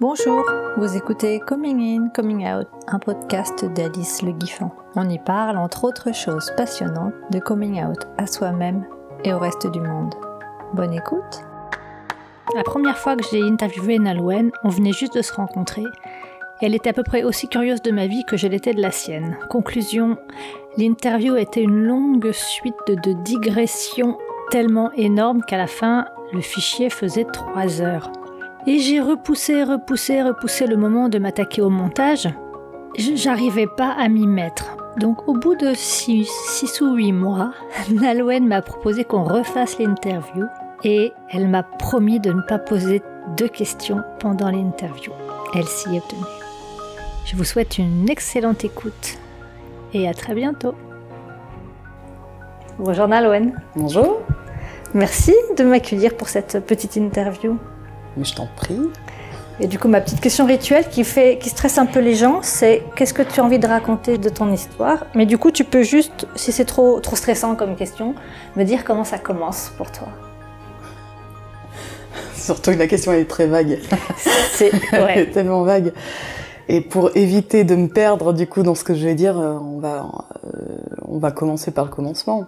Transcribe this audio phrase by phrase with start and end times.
[0.00, 0.42] Bonjour,
[0.76, 4.70] vous écoutez Coming In, Coming Out, un podcast d'Alice Le Guiffon.
[4.96, 8.86] On y parle, entre autres choses passionnantes, de coming out à soi-même
[9.24, 10.14] et au reste du monde.
[10.72, 11.42] Bonne écoute
[12.56, 15.84] La première fois que j'ai interviewé Nalouen, on venait juste de se rencontrer.
[16.62, 18.90] Elle était à peu près aussi curieuse de ma vie que je l'étais de la
[18.90, 19.38] sienne.
[19.48, 20.18] Conclusion,
[20.76, 24.18] l'interview était une longue suite de digressions
[24.50, 28.10] tellement énormes qu'à la fin, le fichier faisait trois heures.
[28.66, 32.28] Et j'ai repoussé, repoussé, repoussé le moment de m'attaquer au montage.
[32.96, 34.76] J'arrivais pas à m'y mettre.
[34.98, 36.28] Donc au bout de 6
[36.82, 37.52] ou 8 mois,
[37.90, 40.44] Nalouen m'a proposé qu'on refasse l'interview
[40.84, 43.00] et elle m'a promis de ne pas poser
[43.36, 45.12] de questions pendant l'interview.
[45.54, 46.39] Elle s'y est tenue.
[47.24, 49.18] Je vous souhaite une excellente écoute
[49.92, 50.74] et à très bientôt.
[52.78, 53.52] Bonjour Nalouen.
[53.76, 54.20] Bonjour.
[54.94, 57.58] Merci de m'accueillir pour cette petite interview.
[58.16, 58.80] Mais je t'en prie.
[59.60, 62.40] Et du coup, ma petite question rituelle qui, fait, qui stresse un peu les gens,
[62.42, 65.04] c'est qu'est-ce que tu as envie de raconter de ton histoire?
[65.14, 68.14] Mais du coup, tu peux juste, si c'est trop, trop stressant comme question,
[68.56, 70.08] me dire comment ça commence pour toi.
[72.34, 73.78] Surtout que la question est très vague.
[74.52, 75.26] C'est ouais.
[75.34, 75.92] tellement vague.
[76.72, 79.54] Et pour éviter de me perdre du coup dans ce que je vais dire, euh,
[79.54, 80.08] on va,
[80.44, 82.44] euh, on va commencer par le commencement.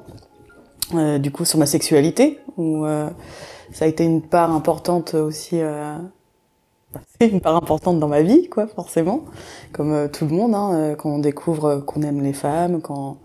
[0.94, 2.86] Euh, du coup, sur ma sexualité, où
[3.72, 5.60] ça a été une part importante aussi.
[7.20, 9.24] Une part importante dans ma vie, quoi, forcément,
[9.72, 13.16] comme tout le monde, hein, quand on découvre qu'on aime les femmes, quand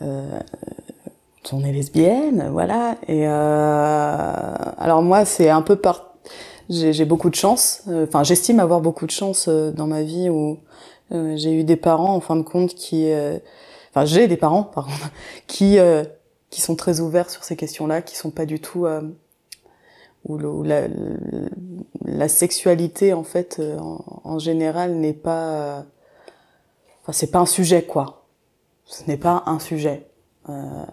[0.00, 2.96] on est lesbienne, voilà.
[3.06, 6.07] Et alors moi, c'est un peu par,
[6.68, 7.82] j'ai beaucoup de chance.
[7.88, 10.58] Enfin, j'estime avoir beaucoup de chance dans ma vie où
[11.10, 13.10] j'ai eu des parents, en fin de compte, qui,
[13.90, 15.10] enfin, j'ai des parents, par contre,
[15.46, 15.78] qui
[16.50, 18.86] qui sont très ouverts sur ces questions-là, qui sont pas du tout
[20.24, 20.88] où, la,
[22.04, 25.84] la, sexualité en fait euh, en, général n'est pas
[27.02, 28.26] enfin c'est pas un sujet quoi
[28.84, 30.06] ce n'est pas un sujet
[30.48, 30.84] euh,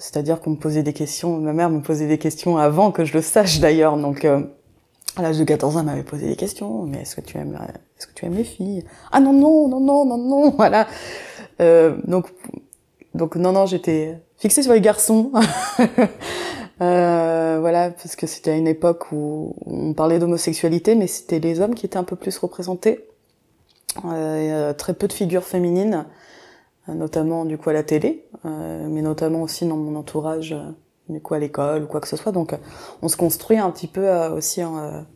[0.00, 3.12] c'est-à-dire qu'on me posait des questions ma mère me posait des questions avant que je
[3.14, 3.96] le sache d'ailleurs.
[3.96, 4.40] Donc euh,
[5.16, 7.58] à l'âge de 14 ans elle m'avait posé des questions mais est-ce que tu aimes
[7.98, 10.86] est-ce que tu aimes les filles ah non non non non non non voilà.
[11.60, 12.26] Euh, donc
[13.14, 15.32] donc non non j'étais fixée sur les garçons.
[16.82, 21.60] Euh, voilà, parce que c'était à une époque où on parlait d'homosexualité, mais c'était les
[21.60, 23.04] hommes qui étaient un peu plus représentés.
[24.04, 26.06] Euh, très peu de figures féminines,
[26.88, 30.70] euh, notamment du coup à la télé, euh, mais notamment aussi dans mon entourage, euh,
[31.08, 32.32] du coup à l'école ou quoi que ce soit.
[32.32, 32.56] Donc
[33.02, 34.62] on se construit un petit peu aussi.
[34.62, 35.06] Hein,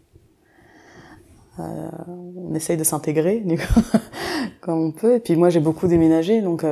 [1.58, 3.80] on essaye de s'intégrer du coup,
[4.60, 5.16] quand on peut.
[5.16, 6.64] Et puis moi j'ai beaucoup déménagé, donc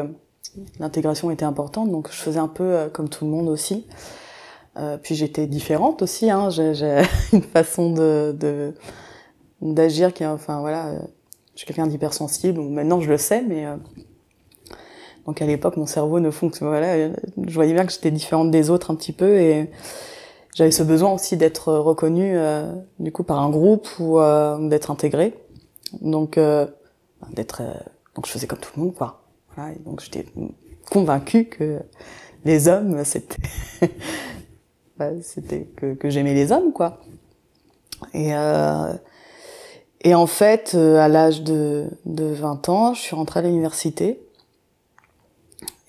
[0.81, 1.91] l'intégration était importante.
[1.91, 3.87] Donc je faisais un peu comme tout le monde aussi.
[4.79, 6.49] Euh, puis j'étais différente aussi, hein.
[6.51, 7.03] j'ai
[7.33, 7.93] une façon
[9.61, 10.99] d'agir qui, enfin voilà, euh,
[11.55, 12.61] je suis quelqu'un d'hypersensible.
[12.61, 13.77] Maintenant je le sais, mais euh,
[15.27, 16.69] donc à l'époque mon cerveau ne fonctionne.
[16.69, 19.71] Voilà, je voyais bien que j'étais différente des autres un petit peu et
[20.55, 22.37] j'avais ce besoin aussi d'être reconnue
[22.99, 24.19] du coup par un groupe ou
[24.69, 25.35] d'être intégrée.
[26.01, 26.39] Donc
[27.33, 27.63] d'être,
[28.15, 29.23] donc je faisais comme tout le monde quoi.
[29.55, 30.27] Voilà, donc j'étais
[30.91, 31.79] convaincue que
[32.45, 33.37] les hommes c'était
[35.23, 36.99] c'était que, que j'aimais les hommes, quoi.
[38.15, 38.93] Et, euh,
[40.03, 44.21] et en fait, euh, à l'âge de, de 20 ans, je suis rentrée à l'université.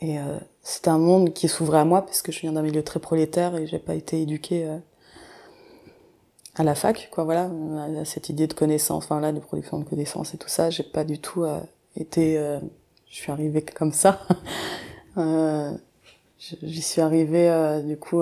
[0.04, 2.84] Et euh, c'était un monde qui s'ouvrait à moi parce que je viens d'un milieu
[2.84, 4.78] très prolétaire et j'ai pas été éduquée euh,
[6.56, 7.24] à la fac, quoi.
[7.24, 7.50] Voilà,
[8.02, 10.84] à cette idée de connaissance, enfin là, de production de connaissances et tout ça, j'ai
[10.84, 11.62] pas du tout euh,
[11.96, 12.38] été.
[12.38, 12.60] Euh,
[13.10, 14.20] je suis arrivée comme ça.
[16.38, 18.22] J'y suis arrivée du coup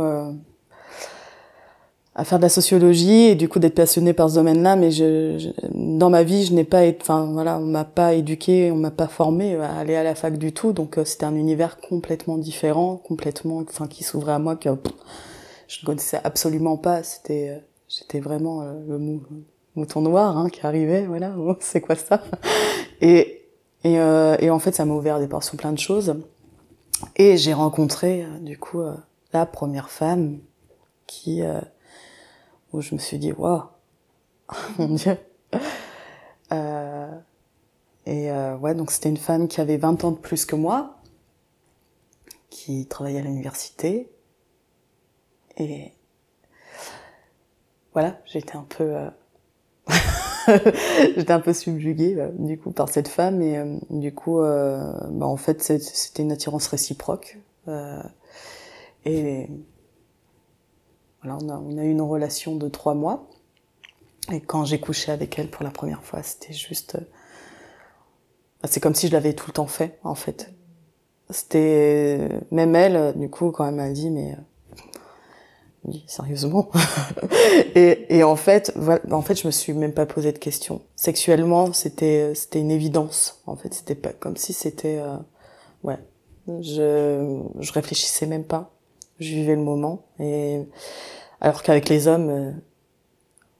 [2.13, 5.51] à faire de la sociologie et du coup d'être passionnée par ce domaine-là mais je,
[5.73, 9.07] dans ma vie je n'ai pas enfin voilà on m'a pas éduqué on m'a pas
[9.07, 12.97] formé à aller à la fac du tout donc euh, c'était un univers complètement différent
[12.97, 14.69] complètement enfin qui s'ouvrait à moi que
[15.67, 17.01] je ne connaissais absolument pas.
[17.01, 19.21] C'était euh, j'étais vraiment euh, le
[19.75, 22.21] mouton noir hein, qui arrivait voilà c'est quoi ça.
[22.99, 23.37] Et
[23.83, 26.13] et, et en fait ça m'a ouvert des portes sur plein de choses.
[27.15, 28.83] Et j'ai rencontré du coup
[29.33, 30.37] la première femme
[31.07, 31.41] qui
[32.73, 33.63] où je me suis dit, waouh,
[34.77, 35.17] mon Dieu.
[36.51, 37.11] Euh,
[38.05, 40.97] et euh, ouais, donc c'était une femme qui avait 20 ans de plus que moi,
[42.49, 44.11] qui travaillait à l'université.
[45.57, 45.93] Et
[47.93, 48.95] voilà, j'étais un peu...
[48.95, 49.09] Euh...
[51.15, 54.93] j'étais un peu subjuguée euh, du coup par cette femme et euh, du coup, euh,
[55.09, 57.37] bah, en fait, c'était une attirance réciproque
[59.05, 59.47] et
[61.21, 63.27] voilà, on a, on a eu une relation de trois mois.
[64.31, 66.97] Et quand j'ai couché avec elle pour la première fois, c'était juste,
[68.61, 70.53] bah, c'est comme si je l'avais tout le temps fait en fait.
[71.29, 74.35] C'était même elle, du coup, quand elle m'a dit mais
[76.07, 76.69] sérieusement.
[77.75, 80.81] et, et en fait, voilà, en fait, je me suis même pas posé de questions.
[80.95, 83.41] Sexuellement, c'était c'était une évidence.
[83.47, 85.17] En fait, c'était pas comme si c'était euh,
[85.83, 85.97] ouais.
[86.47, 88.71] Je je réfléchissais même pas.
[89.21, 90.59] Je vivais le moment et
[91.41, 92.51] alors qu'avec les hommes euh,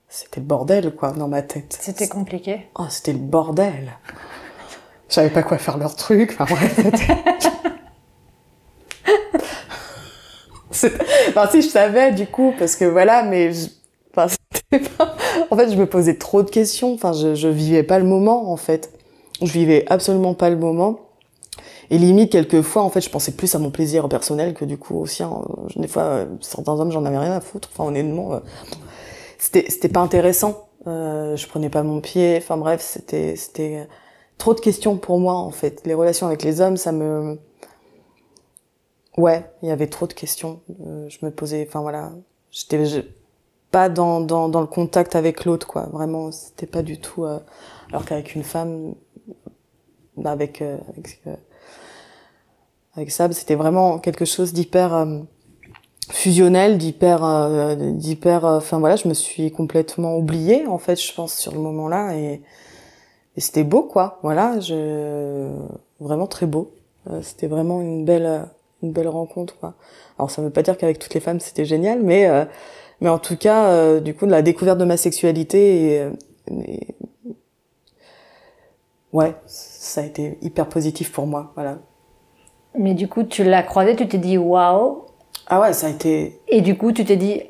[0.08, 1.78] c'était le bordel quoi dans ma tête.
[1.80, 2.66] C'était compliqué.
[2.76, 3.92] Oh, c'était le bordel.
[5.08, 6.36] Je savais pas quoi faire leur truc.
[6.40, 6.56] Enfin,
[11.28, 13.68] enfin, si je savais du coup, parce que voilà, mais je...
[14.16, 14.34] enfin,
[14.98, 15.14] pas...
[15.50, 16.92] en fait, je me posais trop de questions.
[16.94, 18.90] Enfin, je, je vivais pas le moment en fait.
[19.40, 21.01] Je vivais absolument pas le moment.
[21.92, 24.98] Et limite, quelquefois, en fait, je pensais plus à mon plaisir personnel que du coup
[24.98, 25.30] au sien.
[25.76, 27.68] Des fois, euh, certains hommes, j'en avais rien à foutre.
[27.72, 28.40] Enfin, honnêtement, euh,
[29.38, 30.68] c'était c'était pas intéressant.
[30.86, 32.36] Euh, je prenais pas mon pied.
[32.38, 33.86] Enfin bref, c'était c'était
[34.38, 35.82] trop de questions pour moi en fait.
[35.86, 37.38] Les relations avec les hommes, ça me
[39.18, 40.60] Ouais, il y avait trop de questions.
[40.86, 42.12] Euh, je me posais, enfin voilà,
[42.50, 42.82] j'étais
[43.70, 45.88] pas dans, dans, dans le contact avec l'autre, quoi.
[45.92, 47.24] Vraiment, c'était pas du tout.
[47.24, 47.38] Euh,
[47.90, 48.94] alors qu'avec une femme,
[50.16, 51.36] bah, avec euh, avec, euh,
[52.96, 55.06] avec Sab, c'était vraiment quelque chose d'hyper
[56.10, 58.44] fusionnel, d'hyper, d'hyper.
[58.44, 62.42] Enfin voilà, je me suis complètement oubliée en fait, je pense sur le moment-là et,
[63.36, 64.18] et c'était beau, quoi.
[64.22, 65.48] Voilà, je
[66.00, 66.72] vraiment très beau.
[67.22, 68.46] c'était vraiment une belle
[68.82, 69.74] une belle rencontre quoi.
[70.18, 72.44] Alors ça veut pas dire qu'avec toutes les femmes c'était génial, mais euh,
[73.00, 76.72] mais en tout cas euh, du coup la découverte de ma sexualité et,
[79.12, 81.78] ouais ça a été hyper positif pour moi voilà.
[82.78, 85.04] Mais du coup tu l'as croisée, tu t'es dit waouh.
[85.46, 86.40] Ah ouais ça a été.
[86.48, 87.42] Et du coup tu t'es dit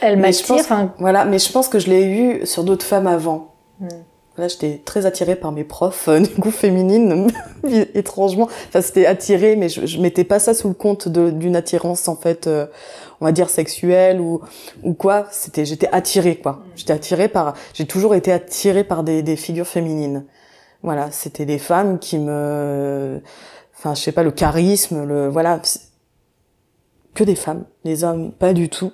[0.00, 0.56] elle m'attire.
[0.56, 0.92] Enfin...
[0.98, 3.54] Voilà mais je pense que je l'ai eu sur d'autres femmes avant.
[3.80, 3.88] Hmm.
[4.36, 7.30] Là, j'étais très attirée par mes profs, euh, du coup féminines,
[7.94, 8.48] étrangement.
[8.68, 12.16] Enfin, c'était attiré, mais je, je mettais pas ça sous le compte d'une attirance en
[12.16, 12.66] fait, euh,
[13.20, 14.40] on va dire sexuelle ou
[14.82, 15.26] ou quoi.
[15.30, 16.62] C'était, j'étais attirée quoi.
[16.74, 20.24] J'étais attirée par, j'ai toujours été attirée par des, des figures féminines.
[20.82, 23.22] Voilà, c'était des femmes qui me,
[23.84, 25.60] enfin, je sais pas, le charisme, le voilà,
[27.14, 28.92] que des femmes, les hommes pas du tout.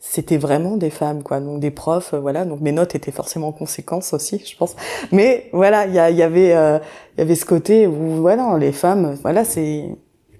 [0.00, 1.38] C'était vraiment des femmes quoi.
[1.38, 2.44] Donc des profs euh, voilà.
[2.44, 4.74] Donc mes notes étaient forcément en conséquence aussi je pense.
[5.12, 6.80] Mais voilà il y, avait euh,
[7.16, 9.88] y avait ce côté où voilà les femmes voilà c'est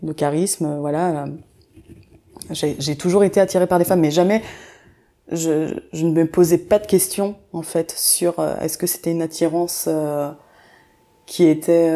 [0.02, 1.26] le charisme voilà
[2.50, 4.42] j'ai toujours été attirée par des femmes mais jamais
[5.30, 9.12] je, je, ne me posais pas de questions en fait sur euh, est-ce que c'était
[9.12, 9.88] une attirance
[11.24, 11.88] qui était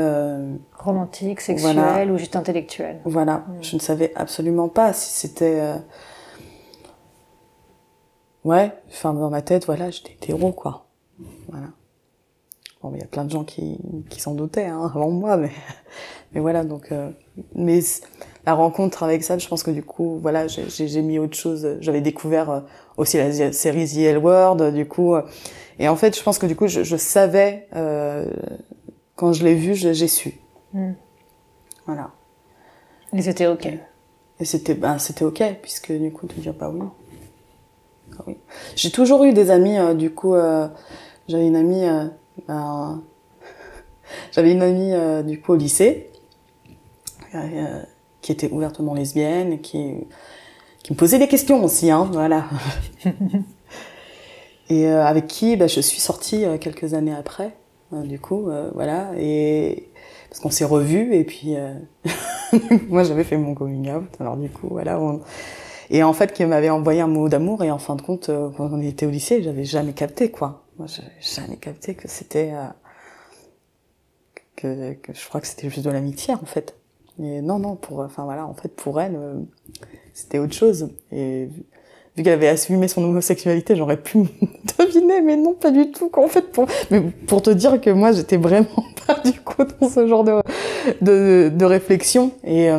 [0.87, 3.63] romantique sexuelle ou juste intellectuelle voilà mm.
[3.63, 5.61] je ne savais absolument pas si c'était
[8.47, 10.87] Ouais, enfin dans ma tête, voilà, j'étais hétéro, quoi.
[11.49, 11.67] Voilà.
[12.81, 13.77] Bon, il y a plein de gens qui,
[14.09, 15.51] qui s'en doutaient hein, avant moi, mais,
[16.33, 16.93] mais voilà, donc...
[16.93, 17.11] Euh,
[17.57, 17.81] mais
[18.47, 21.77] la rencontre avec ça, je pense que du coup, voilà, j'ai mis autre chose.
[21.81, 22.61] J'avais découvert euh,
[22.97, 25.17] aussi la série The L World, du coup...
[25.17, 25.23] Euh,
[25.81, 28.31] et en fait, je pense que du coup, je, je savais, euh,
[29.17, 30.41] quand je l'ai vu, j'ai su.
[30.73, 30.93] Mm.
[31.87, 32.11] Voilà.
[33.13, 33.67] Et c'était OK.
[34.39, 36.83] Et c'était ben, c'était OK, puisque du coup, tu dis pas oui.
[38.19, 38.37] Ah oui.
[38.75, 40.69] J'ai toujours eu des amis, euh, du coup, euh,
[41.29, 42.07] j'avais une amie, euh,
[42.47, 43.03] ben,
[44.33, 46.11] j'avais une amie du coup au lycée
[48.23, 50.07] qui était ouvertement lesbienne, qui
[50.83, 52.45] qui me posait des questions aussi, hein, voilà.
[54.71, 57.57] et avec qui ben, je suis sortie quelques années après,
[57.93, 59.91] du coup, voilà, et
[60.37, 61.55] parce qu'on s'est revus et puis
[62.89, 65.01] moi j'avais fait mon coming out, alors du coup voilà.
[65.01, 65.23] On
[65.91, 68.51] et en fait qui m'avait envoyé un mot d'amour et en fin de compte euh,
[68.57, 70.65] quand on était au lycée j'avais jamais capté quoi.
[70.79, 72.67] Moi j'avais jamais capté que c'était euh,
[74.57, 76.77] que, que, je crois que c'était juste de l'amitié en fait.
[77.19, 79.41] Et non non pour enfin voilà en fait pour elle euh,
[80.13, 80.91] c'était autre chose
[82.17, 84.19] vu qu'elle avait assumé son homosexualité j'aurais pu
[84.79, 88.13] deviner mais non pas du tout qu'en fait pour mais pour te dire que moi
[88.13, 90.41] j'étais vraiment pas du coup dans ce genre de
[91.01, 92.33] de, de réflexion.
[92.45, 92.71] Et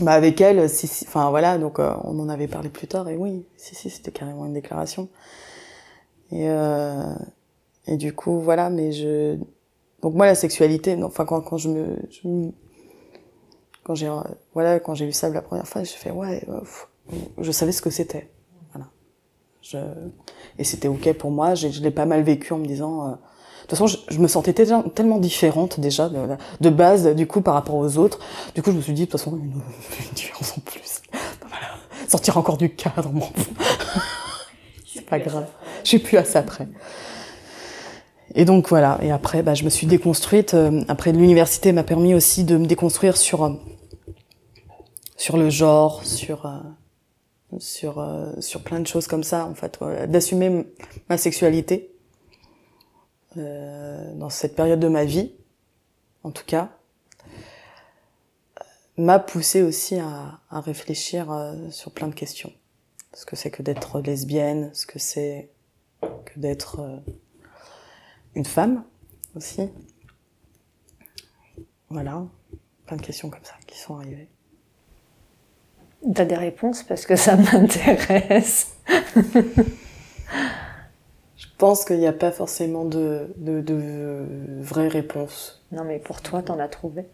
[0.00, 3.08] bah avec elle, si, si, enfin voilà, donc euh, on en avait parlé plus tard
[3.08, 5.08] et oui, si si, c'était carrément une déclaration.
[6.30, 7.14] Et euh,
[7.86, 9.38] et du coup voilà, mais je
[10.02, 12.50] donc moi la sexualité, enfin quand quand je me, je,
[13.84, 14.10] quand j'ai
[14.52, 16.60] voilà quand j'ai vu ça la première fois, j'ai fait ouais, euh,
[17.38, 18.28] je savais ce que c'était,
[19.70, 19.78] Je...
[20.58, 21.54] Et c'était ok pour moi.
[21.54, 23.06] Je, je l'ai pas mal vécu en me disant.
[23.06, 23.10] Euh...
[23.10, 26.18] De toute façon, je, je me sentais tellement, tellement différente déjà de,
[26.60, 28.20] de, base, du coup, par rapport aux autres.
[28.54, 29.42] Du coup, je me suis dit, de toute façon, une,
[30.08, 31.02] une différence en plus.
[31.40, 31.66] Voilà.
[32.08, 33.26] Sortir encore du cadre, mon
[34.86, 35.46] C'est pas grave.
[35.82, 36.68] Je suis plus à ça après.
[38.36, 38.98] Et donc voilà.
[39.02, 40.54] Et après, bah, je me suis déconstruite.
[40.54, 43.52] Euh, après, l'université m'a permis aussi de me déconstruire sur euh,
[45.16, 46.46] sur le genre, sur
[47.58, 50.66] sur euh, sur plein de choses comme ça en fait, d'assumer
[51.08, 51.96] ma sexualité
[53.38, 55.32] euh, dans cette période de ma vie,
[56.22, 56.70] en tout cas,
[58.96, 62.52] m'a poussé aussi à, réfléchir euh, sur plein de questions.
[63.12, 65.50] Ce que c'est que d'être lesbienne, ce que c'est
[66.00, 66.98] que d'être euh,
[68.34, 68.84] une femme
[69.34, 69.68] aussi.
[71.90, 72.26] Voilà,
[72.86, 74.28] plein de questions comme ça qui sont arrivées.
[76.14, 78.76] T'as des réponses parce que ça m'intéresse.
[81.36, 84.26] Je pense qu'il n'y a pas forcément de, de, de
[84.60, 85.64] vraies réponses.
[85.72, 87.06] Non, mais pour toi, t'en as trouvé?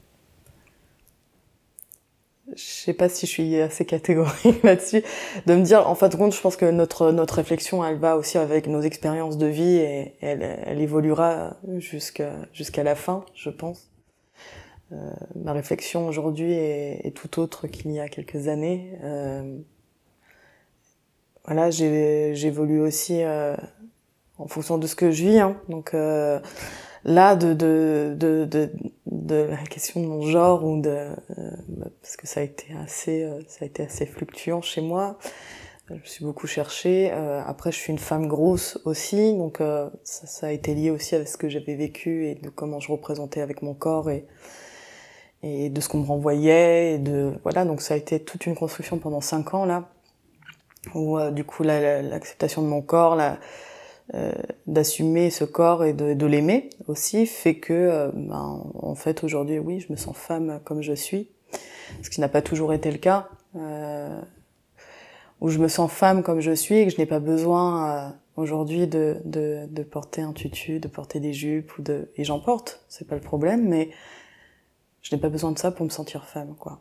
[2.54, 5.02] Je sais pas si je suis assez catégorique là-dessus,
[5.46, 8.16] de me dire, en fin de compte, je pense que notre notre réflexion, elle va
[8.16, 13.48] aussi avec nos expériences de vie et elle, elle évoluera jusqu'à jusqu'à la fin, je
[13.48, 13.91] pense.
[14.92, 18.98] Euh, ma réflexion aujourd'hui est, est, tout autre qu'il y a quelques années.
[19.02, 19.58] Euh,
[21.44, 23.56] voilà, j'évolue aussi euh,
[24.38, 25.40] en fonction de ce que je vis.
[25.40, 25.56] Hein.
[25.68, 26.40] Donc euh,
[27.04, 28.70] là, de, de, de, de,
[29.06, 31.14] de la question de mon genre ou de euh,
[32.00, 35.18] parce que ça a été assez ça a été assez fluctuant chez moi.
[35.88, 37.10] Je me suis beaucoup cherchée.
[37.10, 41.28] Après, je suis une femme grosse aussi, donc ça, ça, a été lié aussi avec
[41.28, 44.26] ce que j'avais vécu et de comment je représentais avec mon corps et
[45.42, 48.54] et de ce qu'on me renvoyait et de voilà donc ça a été toute une
[48.54, 49.88] construction pendant cinq ans là
[50.94, 53.38] où du coup l'acceptation la, de mon corps la
[54.14, 54.32] euh,
[54.66, 59.80] d'assumer ce corps et de, l'aimer aussi fait que euh, ben, en fait aujourd'hui oui
[59.80, 61.30] je me sens femme comme je suis
[62.02, 64.20] ce qui n'a pas toujours été le cas euh,
[65.40, 68.08] où je me sens femme comme je suis et que je n'ai pas besoin euh,
[68.36, 72.40] aujourd'hui de, de, de, porter un tutu de porter des jupes ou de et j'en
[72.40, 73.90] porte c'est pas le problème mais
[75.02, 76.80] je n'ai pas besoin de ça pour me sentir femme quoi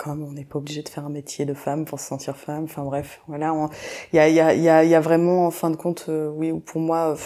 [0.00, 2.64] comme on n'est pas obligé de faire un métier de femme pour se sentir femme.
[2.64, 3.54] Enfin bref, voilà.
[4.14, 6.80] Il y a, y, a, y, a, vraiment, en fin de compte, euh, oui, pour
[6.80, 7.18] moi,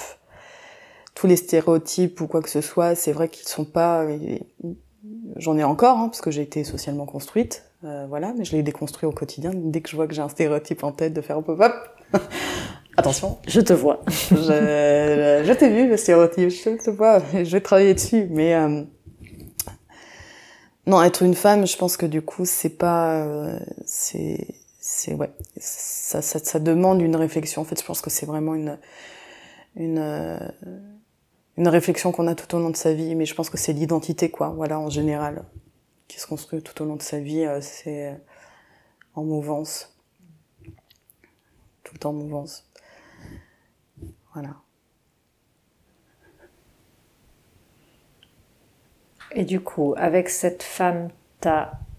[1.15, 4.03] tous les stéréotypes ou quoi que ce soit, c'est vrai qu'ils sont pas.
[4.03, 4.39] Euh,
[5.37, 8.65] j'en ai encore, hein, parce que j'ai été socialement construite, euh, voilà, mais je les
[8.65, 9.53] déconstruis au quotidien.
[9.55, 11.73] Dès que je vois que j'ai un stéréotype en tête, de faire un pop hop.
[12.97, 14.05] Attention, je te vois.
[14.09, 17.21] je, je t'ai vu le stéréotype, je te vois.
[17.33, 18.55] Je vais travailler dessus, mais
[20.87, 24.47] non, être une femme, je pense que du coup, c'est pas, euh, c'est,
[24.81, 27.63] c'est ouais, ça, ça, ça, demande une réflexion.
[27.63, 28.79] En fait, je pense que c'est vraiment une,
[29.77, 30.39] une, euh,
[31.57, 33.15] une réflexion qu'on a tout au long de sa vie.
[33.15, 34.49] Mais je pense que c'est l'identité, quoi.
[34.49, 35.45] Voilà, en général,
[36.07, 37.47] qui se construit tout au long de sa vie.
[37.47, 38.21] Euh, c'est
[39.15, 39.97] en mouvance,
[41.83, 42.67] tout en mouvance.
[44.35, 44.57] Voilà.
[49.33, 51.09] Et du coup, avec cette femme,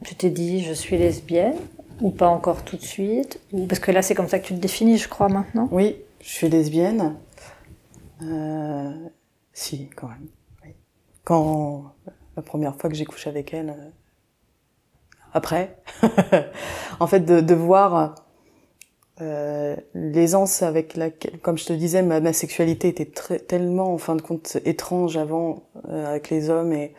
[0.03, 1.57] tu t'es dit je suis lesbienne
[2.01, 3.39] ou pas encore tout de suite.
[3.67, 6.29] Parce que là, c'est comme ça que tu te définis, je crois, maintenant Oui, je
[6.29, 7.15] suis lesbienne.
[8.21, 8.93] Euh,
[9.53, 10.27] si, quand même.
[11.23, 11.93] Quand
[12.35, 13.89] la première fois que j'ai couché avec elle, euh,
[15.33, 15.77] après,
[16.99, 18.24] en fait, de voir
[19.21, 23.97] euh, l'aisance avec laquelle, comme je te disais, ma, ma sexualité était très, tellement, en
[23.97, 26.93] fin de compte, étrange avant euh, avec les hommes et,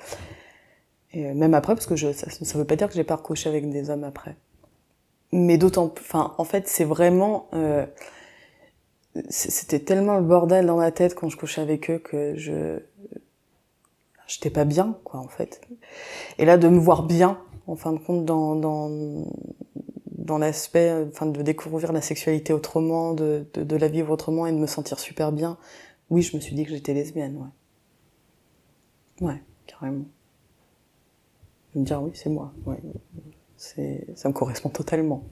[1.13, 3.49] et même après, parce que je, ça, ça veut pas dire que j'ai pas recouché
[3.49, 4.37] avec des hommes après.
[5.33, 7.85] Mais d'autant, enfin, en fait, c'est vraiment, euh,
[9.29, 12.79] c'était tellement le bordel dans ma tête quand je couchais avec eux que je,
[14.27, 15.61] j'étais pas bien, quoi, en fait.
[16.39, 18.91] Et là, de me voir bien, en fin de compte, dans, dans,
[20.27, 24.67] dans l'aspect, enfin, de découvrir la sexualité autrement, de, la vivre autrement et de me
[24.67, 25.57] sentir super bien,
[26.11, 29.27] oui, je me suis dit que j'étais lesbienne, ouais.
[29.27, 30.05] Ouais, carrément.
[31.75, 32.79] De me dire, oui, c'est moi, ouais.
[33.57, 35.25] C'est, ça me correspond totalement.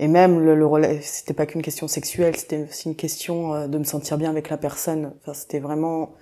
[0.00, 3.78] Et même le, le c'était pas qu'une question sexuelle, c'était aussi une question euh, de
[3.78, 5.12] me sentir bien avec la personne.
[5.20, 6.14] Enfin, c'était vraiment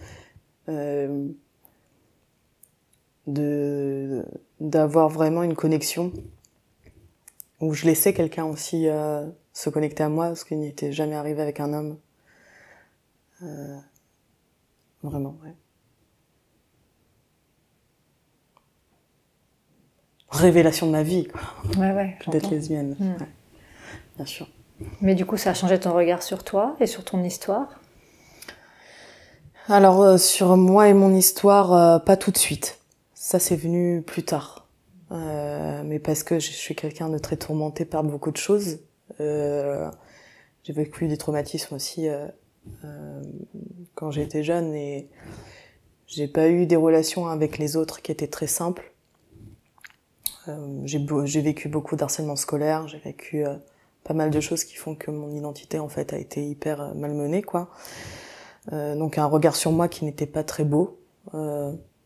[0.69, 1.29] euh,
[3.27, 4.27] de
[4.61, 6.13] d'avoir vraiment une connexion
[7.63, 11.15] où je laissais quelqu'un aussi euh, se connecter à moi, parce qu'il n'y était jamais
[11.15, 11.97] arrivé avec un homme.
[13.43, 13.79] Euh,
[15.03, 15.55] vraiment, ouais.
[20.29, 21.41] Révélation de ma vie, quoi.
[21.79, 22.19] Ouais, ouais.
[22.33, 22.97] D'être lesbienne.
[22.99, 23.11] Mmh.
[23.13, 23.29] Ouais.
[24.17, 24.49] bien sûr.
[25.01, 27.81] Mais du coup, ça a changé ton regard sur toi et sur ton histoire?
[29.69, 32.81] Alors, euh, sur moi et mon histoire, pas tout de suite.
[33.15, 34.62] Ça, c'est venu plus tard.
[35.13, 38.81] Euh, mais parce que je suis quelqu'un de très tourmenté par beaucoup de choses.
[39.19, 42.09] j'ai vécu des traumatismes aussi
[43.95, 45.09] quand j'étais jeune et
[46.07, 48.93] j'ai pas eu des relations avec les autres qui étaient très simples.
[50.85, 53.45] j'ai vécu beaucoup d'harcèlement scolaire, j'ai vécu
[54.05, 56.95] pas mal de choses qui font que mon identité en fait a été hyper euh,
[56.95, 57.71] malmenée quoi.
[58.73, 60.99] Euh, donc un regard sur moi qui n'était pas très beau.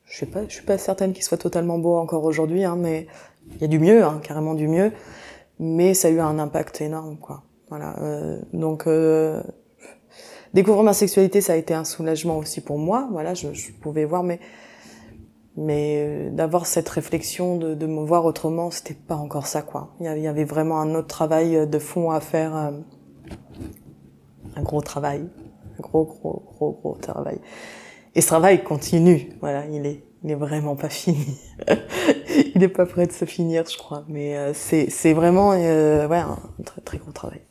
[0.07, 3.07] Je sais pas, je suis pas certaine qu'il soit totalement beau encore aujourd'hui, hein, mais
[3.57, 4.93] il y a du mieux, hein, carrément du mieux.
[5.59, 7.43] Mais ça a eu un impact énorme quoi.
[7.69, 7.99] Voilà.
[8.01, 9.43] Euh, donc euh,
[10.55, 13.09] découvrir ma sexualité, ça a été un soulagement aussi pour moi.
[13.11, 14.41] Voilà, je, je pouvais voir, mais
[15.57, 19.95] mais euh, d'avoir cette réflexion de, de, me voir autrement c'était pas encore ça quoi
[20.01, 22.71] il y avait vraiment un autre travail euh, de fond à faire euh,
[24.55, 25.27] un gros travail
[25.79, 27.39] un gros gros gros gros travail
[28.17, 31.39] et ce travail continue voilà il est il est vraiment pas fini
[32.55, 36.19] il est pas prêt de se finir je crois mais c'est c'est vraiment euh, ouais
[36.19, 37.43] un très très gros travail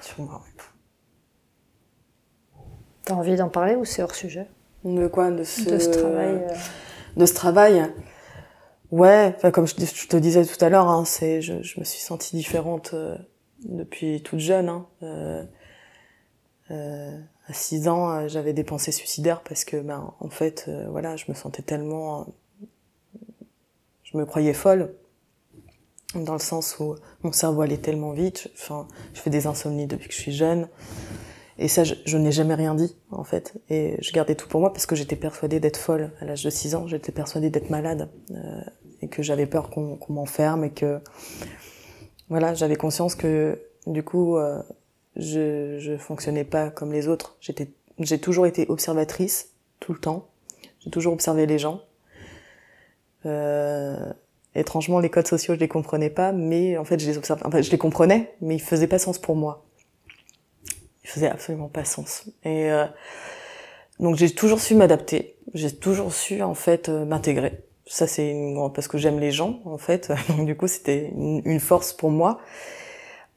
[0.00, 0.64] sur moi ouais.
[3.04, 4.46] t'as envie d'en parler ou c'est hors sujet?
[4.84, 5.30] De quoi?
[5.30, 6.54] De ce, de ce travail euh
[7.16, 7.92] de ce travail?
[8.90, 12.00] Ouais, enfin, comme je, te disais tout à l'heure, hein, c'est, je, je, me suis
[12.00, 13.16] sentie différente euh,
[13.64, 14.68] depuis toute jeune.
[14.68, 14.86] Hein.
[17.48, 21.16] À 6 ans, euh, j'avais des pensées suicidaires parce que, ben, en fait, euh, voilà,
[21.16, 22.26] je me sentais tellement,
[24.04, 24.94] je me croyais folle,
[26.14, 28.48] dans le sens où mon cerveau allait tellement vite.
[28.54, 30.68] Enfin, je fais des insomnies depuis que je suis jeune.
[31.58, 33.54] Et ça, je, n'ai jamais rien dit, en fait.
[33.68, 36.12] Et je gardais tout pour moi parce que j'étais persuadée d'être folle.
[36.20, 38.08] À l'âge de 6 ans, j'étais persuadée d'être malade.
[38.30, 38.60] Euh,
[39.00, 41.00] et que j'avais peur qu'on qu m'enferme et que...
[42.28, 44.38] Voilà, j'avais conscience que, du coup,
[45.16, 47.36] je, je fonctionnais pas comme les autres.
[47.40, 49.50] J'étais, j'ai toujours été observatrice,
[49.80, 50.28] tout le temps.
[50.80, 51.82] J'ai toujours observé les gens.
[53.26, 54.12] Euh,
[54.54, 57.70] étrangement, les codes sociaux, je les comprenais pas, mais en fait, je les observais, je
[57.70, 59.64] les comprenais, mais ils faisaient pas sens pour moi
[61.04, 62.24] il faisait absolument pas sens.
[62.44, 62.86] Et euh,
[64.00, 67.60] donc j'ai toujours su m'adapter, j'ai toujours su en fait euh, m'intégrer.
[67.86, 68.72] Ça c'est une...
[68.72, 72.40] parce que j'aime les gens en fait, donc du coup c'était une, force pour moi.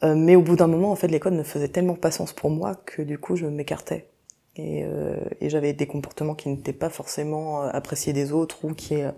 [0.06, 2.50] Euh, mais au bout d'un moment en fait l'école ne faisait tellement pas sens pour
[2.50, 4.10] moi que du coup je m'écartais.
[4.58, 8.74] Et, euh, et j'avais des comportements qui n'étaient pas forcément euh, appréciés des autres ou
[8.74, 9.12] qui euh,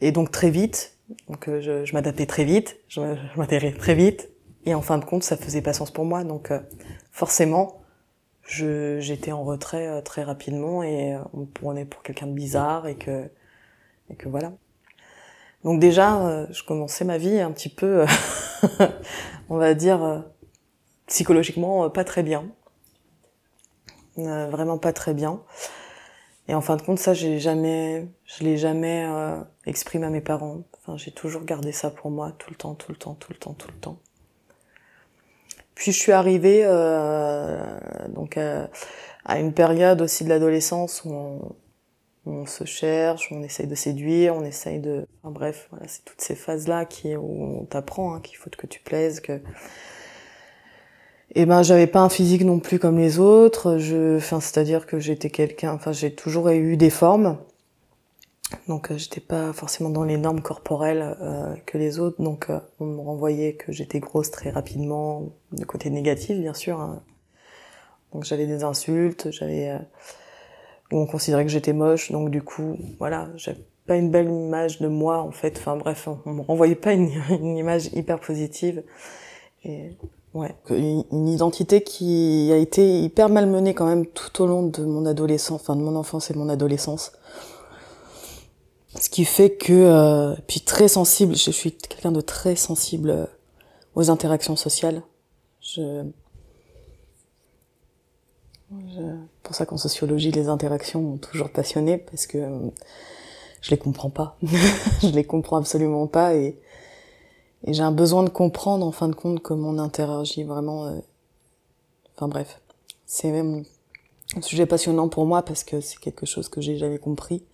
[0.00, 0.94] et donc très vite
[1.28, 3.00] donc je, je m'adaptais très vite, je,
[3.36, 4.30] je très vite
[4.64, 6.50] et en fin de compte ça faisait pas sens pour moi donc
[7.16, 7.80] forcément,
[8.46, 12.86] j'étais en retrait euh, très rapidement et euh, on me prenait pour quelqu'un de bizarre
[12.86, 13.30] et que,
[14.10, 14.52] et que voilà.
[15.64, 18.04] Donc déjà, euh, je commençais ma vie un petit peu,
[19.48, 20.24] on va dire,
[21.06, 22.46] psychologiquement pas très bien.
[24.16, 25.42] vraiment pas très bien.
[26.48, 29.04] Et en fin de compte, ça, j'ai jamais, je l'ai jamais
[29.64, 30.62] exprimé à mes parents.
[30.78, 33.38] Enfin, j'ai toujours gardé ça pour moi tout le temps, tout le temps, tout le
[33.38, 33.98] temps, tout le temps.
[35.76, 38.66] Puis je suis arrivée euh, donc euh,
[39.24, 41.54] à une période aussi de l'adolescence où on,
[42.26, 46.20] on, se cherche, on essaye de séduire, on essaye de, enfin bref, voilà, c'est toutes
[46.20, 49.40] ces phases là qui où on t'apprend hein, qu'il faut que tu plaises, que
[51.34, 54.86] et eh ben j'avais pas un physique non plus comme les autres, je, enfin c'est-à-dire
[54.86, 57.38] que j'étais quelqu'un, enfin j'ai toujours eu des formes,
[58.68, 62.60] donc euh, j'étais pas forcément dans les normes corporelles euh, que les autres, donc euh,
[62.80, 66.80] on me renvoyait que j'étais grosse très rapidement, du côté négatif bien sûr.
[66.80, 67.02] Hein.
[68.12, 69.78] Donc j'avais des insultes, j'avais euh,
[70.92, 74.88] on considérait que j'étais moche, donc du coup voilà, j'avais pas une belle image de
[74.88, 75.56] moi en fait.
[75.58, 78.82] Enfin bref, on, on me renvoyait pas une, une, image hyper positive.
[79.64, 79.96] Et
[80.34, 85.06] ouais, une identité qui a été hyper malmenée quand même tout au long de mon
[85.06, 87.12] adolescence, enfin de mon enfance et de mon adolescence
[89.00, 93.26] ce qui fait que, euh, puis très sensible, je suis quelqu'un de très sensible euh,
[93.94, 95.02] aux interactions sociales.
[95.60, 96.02] Je,
[98.94, 99.02] je
[99.42, 102.70] pour ça qu'en sociologie, les interactions m'ont toujours passionné parce que euh,
[103.60, 104.36] je les comprends pas.
[105.02, 106.58] je les comprends absolument pas et,
[107.64, 110.86] et j'ai un besoin de comprendre en fin de compte comment on interagit vraiment.
[110.86, 110.98] Euh...
[112.16, 112.60] Enfin bref,
[113.06, 113.64] c'est même
[114.36, 117.44] un sujet passionnant pour moi parce que c'est quelque chose que j'ai jamais compris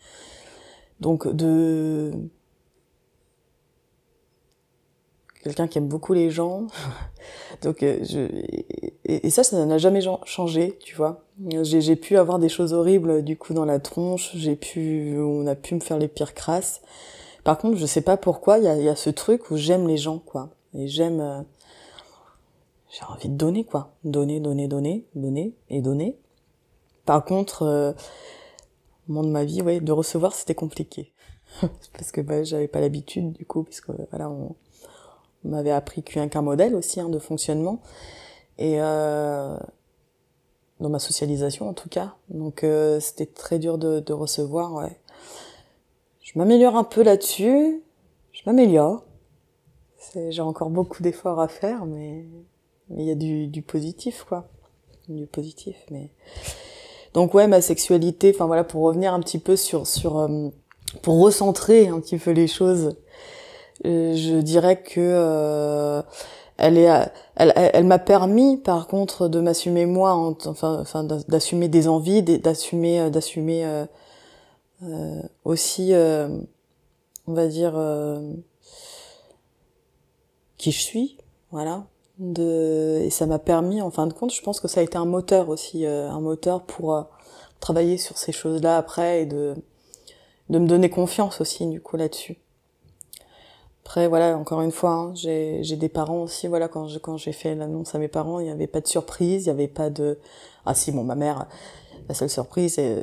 [1.03, 2.13] donc de
[5.43, 6.67] quelqu'un qui aime beaucoup les gens.
[7.63, 8.29] Donc euh, je
[9.05, 11.25] et, ça ça n'a jamais changé, tu vois.
[11.63, 15.55] J'ai pu avoir des choses horribles du coup dans la tronche, j'ai pu on a
[15.55, 16.81] pu me faire les pires crasses.
[17.45, 20.19] Par contre, je sais pas pourquoi il y a, ce truc où j'aime les gens
[20.19, 20.51] quoi.
[20.75, 21.43] Et j'aime euh,
[22.91, 26.19] j'ai envie de donner quoi, donner, donner, donner, donner et donner.
[27.05, 27.93] Par contre, euh,
[29.09, 31.13] au moment de ma vie, ouais, de recevoir c'était compliqué
[31.93, 34.55] parce que bah, j'avais pas l'habitude du coup, puisque voilà, on,
[35.45, 37.81] m'avait appris qu'un modèle aussi hein, de fonctionnement
[38.59, 39.57] et euh,
[40.81, 42.15] dans ma socialisation en tout cas.
[42.29, 44.75] Donc euh, c'était très dur de, de recevoir.
[44.75, 45.01] Ouais.
[46.21, 47.83] Je m'améliore un peu là-dessus.
[48.33, 49.05] Je m'améliore.
[50.31, 52.27] J'ai encore beaucoup d'efforts à faire, mais
[52.91, 54.49] il y a du, du positif quoi,
[55.09, 55.77] du positif.
[55.91, 56.11] Mais
[57.15, 58.33] donc ouais, ma sexualité.
[58.35, 60.49] Enfin voilà, pour revenir un petit peu sur sur euh,
[61.03, 62.97] pour recentrer un petit peu les choses,
[63.85, 66.03] je dirais que euh,
[66.57, 66.89] elle est,
[67.37, 70.15] elle, elle, m'a permis par contre de m'assumer moi,
[70.47, 73.65] enfin, enfin d'assumer des envies, d'assumer, euh, d'assumer
[74.83, 75.93] euh, aussi,
[77.27, 77.73] on va dire,
[80.59, 81.19] qui je suis,
[81.51, 81.85] voilà.
[82.19, 84.97] De, et ça m'a permis, en fin de compte, je pense que ça a été
[84.97, 87.07] un moteur aussi, un moteur pour
[87.59, 89.55] travailler sur ces choses-là après et de,
[90.51, 92.42] de me donner confiance aussi du coup là-dessus.
[93.85, 96.47] Après, voilà, encore une fois, hein, j'ai des parents aussi.
[96.47, 99.45] Voilà, quand j'ai quand fait l'annonce à mes parents, il n'y avait pas de surprise,
[99.45, 100.19] il n'y avait pas de.
[100.65, 101.47] Ah si, bon, ma mère,
[102.09, 103.03] la seule surprise, et,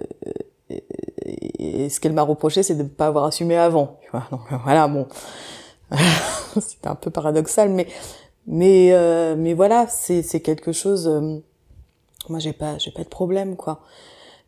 [1.89, 3.97] ce qu'elle m'a reproché, c'est de ne pas avoir assumé avant.
[4.01, 5.07] Tu vois Donc voilà, bon,
[6.59, 7.87] c'était un peu paradoxal, mais
[8.47, 11.07] mais euh, mais voilà, c'est c'est quelque chose.
[11.07, 11.39] Euh,
[12.29, 13.81] moi, j'ai pas j'ai pas de problème, quoi.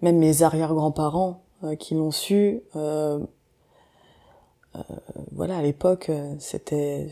[0.02, 2.62] Même mes arrière-grands-parents euh, qui l'ont su.
[2.76, 3.20] Euh, euh,
[5.32, 7.08] voilà, à l'époque, euh, c'était,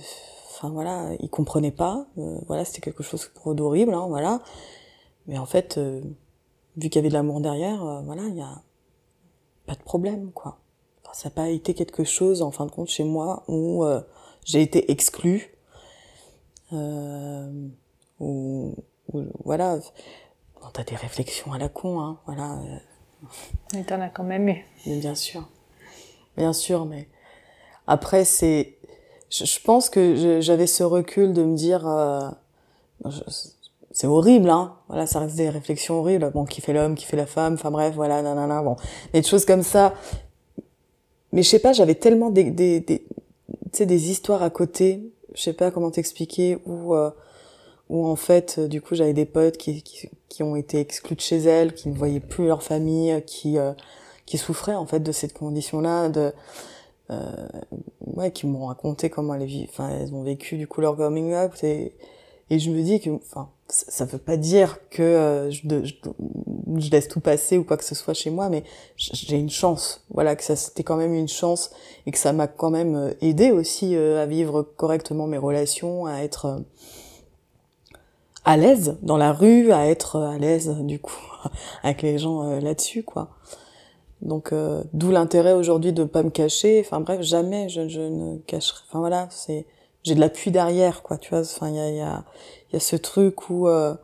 [0.51, 2.05] enfin voilà, ils comprenaient pas.
[2.17, 4.41] Euh, voilà, c'était quelque chose d'horrible, hein, voilà.
[5.27, 8.61] Mais en fait, vu qu'il y avait de l'amour derrière, voilà, il y a
[9.67, 10.57] pas de problème, quoi.
[11.03, 13.85] Enfin, ça n'a pas été quelque chose, en fin de compte, chez moi où
[14.43, 15.55] j'ai été exclue.
[16.73, 17.67] Euh,
[18.19, 18.75] ou,
[19.43, 19.77] voilà,
[20.61, 22.59] bon, t'as des réflexions à la con, hein, voilà.
[23.73, 24.65] Mais t'en as quand même eu.
[24.85, 25.47] Mais bien sûr,
[26.37, 27.07] bien sûr, mais
[27.89, 28.77] après, c'est,
[29.31, 32.29] je, pense que j'avais ce recul de me dire, euh,
[33.91, 34.75] c'est horrible, hein.
[34.89, 36.29] Voilà, ça reste des réflexions horribles.
[36.31, 38.75] Bon, qui fait l'homme, qui fait la femme, enfin bref, voilà, nanana, bon,
[39.11, 39.95] des choses comme ça.
[41.31, 45.11] Mais je sais pas, j'avais tellement des, des, des tu sais, des histoires à côté.
[45.33, 47.09] Je sais pas comment t'expliquer où, euh,
[47.89, 51.21] où en fait, du coup, j'avais des potes qui, qui, qui, ont été exclus de
[51.21, 53.73] chez elles, qui ne voyaient plus leur famille, qui, euh,
[54.27, 56.31] qui souffraient en fait de cette condition-là, de euh,
[58.01, 61.53] ouais, qui m'ont raconté comment elles, enfin, elles ont vécu du coup leur coming up
[61.63, 61.93] et,
[62.49, 65.93] et je me dis que, enfin, ça veut pas dire que euh, je, je,
[66.77, 68.63] je, laisse tout passer ou quoi que ce soit chez moi, mais
[68.97, 71.69] j'ai une chance, voilà, que ça c'était quand même une chance
[72.07, 76.07] et que ça m'a quand même euh, aidé aussi euh, à vivre correctement mes relations,
[76.07, 76.63] à être
[78.45, 81.21] à l'aise dans la rue, à être à l'aise du coup
[81.83, 83.29] avec les gens là-dessus, quoi.
[84.21, 86.81] Donc euh, d'où l'intérêt aujourd'hui de pas me cacher.
[86.85, 88.81] Enfin bref, jamais je, je ne cacherai.
[88.87, 89.65] Enfin voilà, c'est
[90.03, 91.41] j'ai de l'appui derrière quoi, tu vois.
[91.41, 92.25] Enfin il y a il y a
[92.69, 93.95] il y a ce truc où euh,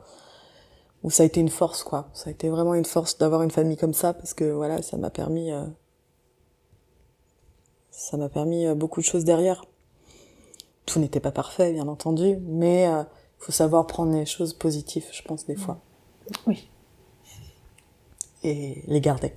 [1.04, 2.10] où ça a été une force quoi.
[2.14, 4.98] Ça a été vraiment une force d'avoir une famille comme ça parce que voilà, ça
[4.98, 5.66] m'a permis euh,
[7.92, 9.66] ça m'a permis beaucoup de choses derrière.
[10.86, 13.06] Tout n'était pas parfait bien entendu, mais il
[13.40, 15.80] faut savoir prendre les choses positives, je pense des fois.
[16.46, 16.70] Oui.
[18.44, 19.34] Et les garder.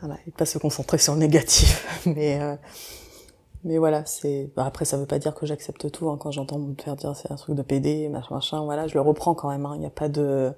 [0.00, 2.02] Voilà, et pas se concentrer sur le négatif.
[2.06, 2.56] Mais, euh,
[3.64, 4.50] mais voilà, c'est.
[4.54, 6.08] Bah, après, ça veut pas dire que j'accepte tout.
[6.08, 8.94] Hein, quand j'entends me faire dire c'est un truc de PD, machin, machin, voilà, je
[8.94, 9.66] le reprends quand même.
[9.66, 9.72] Hein.
[9.74, 10.52] Il n'y a pas de.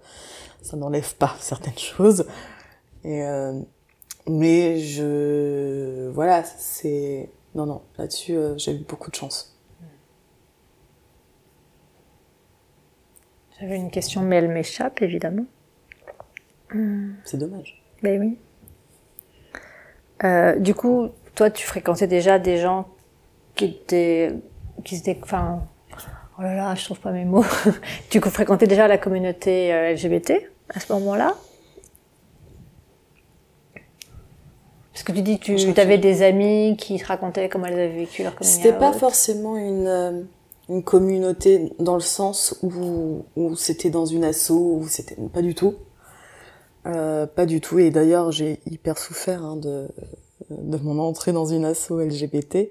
[0.61, 2.26] Ça n'enlève pas certaines choses.
[3.05, 3.59] Et euh...
[4.29, 6.09] mais je.
[6.11, 7.31] Voilà, c'est.
[7.55, 9.57] Non, non, là-dessus, euh, j'ai eu beaucoup de chance.
[13.59, 15.46] J'avais une question, mais elle m'échappe, évidemment.
[17.24, 17.83] C'est dommage.
[18.03, 18.38] Ben oui.
[20.24, 22.88] Euh, du coup, toi, tu fréquentais déjà des gens
[23.54, 24.35] qui étaient,
[24.85, 25.62] qui étaient, enfin,
[26.38, 27.44] oh là là, je trouve pas mes mots.
[28.11, 30.35] tu fréquentais déjà la communauté euh, LGBT
[30.74, 31.35] à ce moment-là?
[34.92, 38.22] Parce que tu dis, tu avais des amis qui te racontaient comment elles avaient vécu
[38.22, 38.62] leur communauté.
[38.62, 40.22] C'était pas forcément une, euh,
[40.68, 45.54] une communauté dans le sens où, où c'était dans une asso, où c'était pas du
[45.54, 45.74] tout.
[46.86, 47.78] Euh, pas du tout.
[47.78, 49.88] Et d'ailleurs, j'ai hyper souffert hein, de,
[50.50, 52.70] mon entrée dans une asso LGBT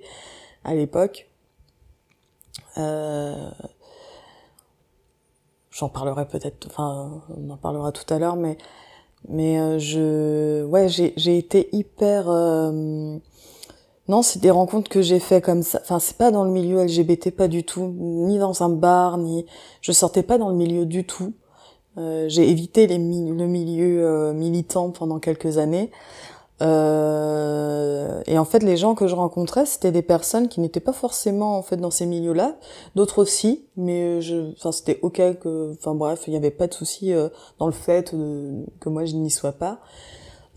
[0.63, 1.27] à l'époque.
[2.77, 3.49] Euh,
[5.71, 8.57] J'en parlerai peut-être, enfin, on en parlera tout à l'heure, mais
[9.27, 12.29] mais euh, je, ouais, j'ai été hyper.
[14.09, 15.79] Non, c'est des rencontres que j'ai fait comme ça.
[15.83, 19.45] Enfin, c'est pas dans le milieu LGBT, pas du tout, ni dans un bar, ni
[19.81, 21.33] je sortais pas dans le milieu du tout.
[21.99, 25.91] Euh, j'ai évité le milieu euh, militant pendant quelques années.
[26.61, 30.93] Euh, et en fait, les gens que je rencontrais, c'était des personnes qui n'étaient pas
[30.93, 32.57] forcément en fait dans ces milieux-là,
[32.95, 36.73] d'autres aussi, mais je, enfin, c'était ok que, enfin bref, il n'y avait pas de
[36.73, 39.79] souci euh, dans le fait que moi je n'y sois pas,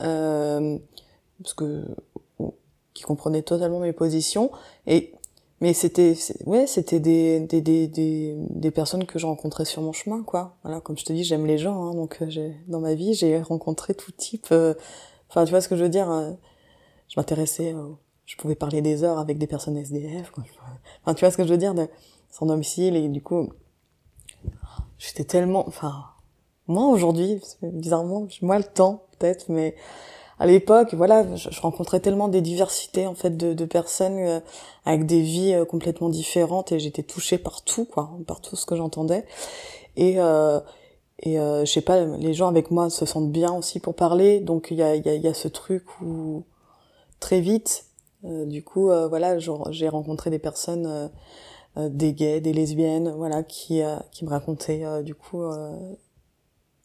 [0.00, 0.78] euh,
[1.40, 1.84] parce que
[2.94, 4.50] qui comprenaient totalement mes positions.
[4.86, 5.14] Et
[5.62, 9.92] mais c'était ouais c'était des des, des des des personnes que je rencontrais sur mon
[9.92, 10.56] chemin quoi.
[10.64, 13.14] Voilà comme je te dis j'aime les gens hein, donc euh, j'ai dans ma vie
[13.14, 14.74] j'ai rencontré tout type euh,
[15.28, 16.32] enfin tu vois ce que je veux dire euh,
[17.06, 17.76] je m'intéressais
[18.26, 20.32] je pouvais parler des heures avec des personnes SDF
[21.02, 21.86] enfin tu vois ce que je veux dire de
[22.28, 23.52] sans domicile et du coup
[24.98, 26.06] j'étais tellement enfin
[26.66, 29.76] moi aujourd'hui bizarrement moi le temps peut-être mais
[30.42, 34.40] à l'époque, voilà, je, rencontrais tellement des diversités en fait de, de personnes euh,
[34.84, 38.66] avec des vies euh, complètement différentes et j'étais touchée par tout, quoi, par tout ce
[38.66, 39.24] que j'entendais.
[39.96, 40.58] Et euh,
[41.20, 44.72] et je sais pas, les gens avec moi se sentent bien aussi pour parler, donc
[44.72, 46.42] il y a, y, a, y a ce truc où
[47.20, 47.84] très vite,
[48.24, 51.12] du coup, voilà, j'ai rencontré des personnes,
[51.76, 55.44] des gays, des lesbiennes, voilà, qui qui me racontaient du coup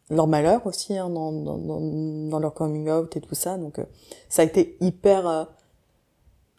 [0.10, 3.58] leur malheur aussi hein, dans, dans, dans, leur coming out et tout ça.
[3.58, 3.86] Donc euh,
[4.30, 5.44] ça a été hyper euh,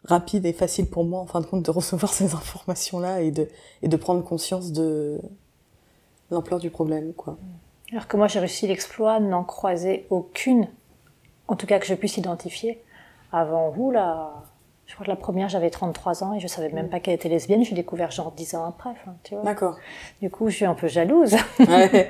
[0.05, 3.47] rapide et facile pour moi en fin de compte de recevoir ces informations-là et de,
[3.81, 5.19] et de prendre conscience de
[6.31, 7.13] l'ampleur du problème.
[7.13, 7.37] quoi.
[7.91, 10.67] Alors que moi j'ai réussi l'exploit de n'en croiser aucune,
[11.47, 12.83] en tout cas que je puisse identifier,
[13.31, 14.43] avant vous là
[14.89, 17.29] je crois que la première, j'avais 33 ans et je savais même pas qu'elle était
[17.29, 17.63] lesbienne.
[17.63, 18.89] Je l'ai découvert genre 10 ans après,
[19.23, 19.43] tu vois.
[19.43, 19.77] D'accord.
[20.19, 21.35] Du coup, je suis un peu jalouse.
[21.59, 22.09] ouais.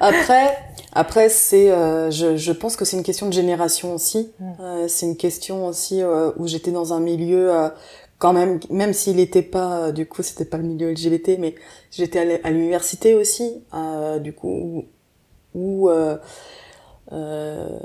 [0.00, 0.56] Après,
[0.94, 4.32] après c'est, euh, je, je, pense que c'est une question de génération aussi.
[4.40, 4.52] Mm.
[4.60, 7.68] Euh, c'est une question aussi euh, où j'étais dans un milieu euh,
[8.16, 11.54] quand même, même s'il n'était pas, du coup, c'était pas le milieu LGBT, mais
[11.90, 13.62] j'étais à l'université aussi,
[14.22, 14.86] du coup,
[15.54, 15.90] où, où
[17.12, 17.78] euh,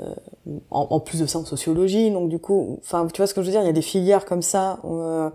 [0.70, 3.42] en, en, plus de ça en sociologie donc du coup enfin tu vois ce que
[3.42, 5.30] je veux dire il y a des filières comme ça euh,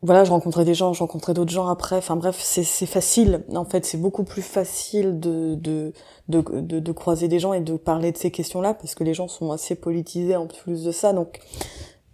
[0.00, 3.66] voilà je rencontrais des gens je rencontrais d'autres gens après enfin bref c'est facile en
[3.66, 5.92] fait c'est beaucoup plus facile de de,
[6.28, 9.04] de de, de croiser des gens et de parler de ces questions là parce que
[9.04, 11.40] les gens sont assez politisés en plus de ça donc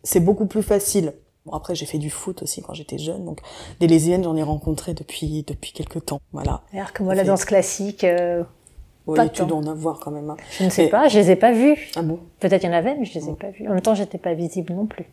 [0.03, 3.41] c'est beaucoup plus facile Bon, après, j'ai fait du foot aussi quand j'étais jeune, donc
[3.81, 6.63] des lesbiennes, j'en ai rencontré depuis depuis quelques temps, voilà.
[6.73, 8.45] Alors que moi, la danse classique, euh,
[9.07, 10.31] oui, tu dois en avoir quand même.
[10.31, 10.37] Hein.
[10.59, 11.91] Je ne sais pas, je les ai pas vus.
[11.97, 12.21] Ah bon?
[12.41, 13.67] Peut-être il y en avait, mais je les ai pas vus.
[13.67, 15.07] En même temps, j'étais pas visible non plus.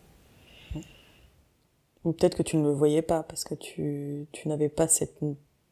[2.06, 5.18] Ou peut-être que tu ne le voyais pas parce que tu, tu n'avais pas cette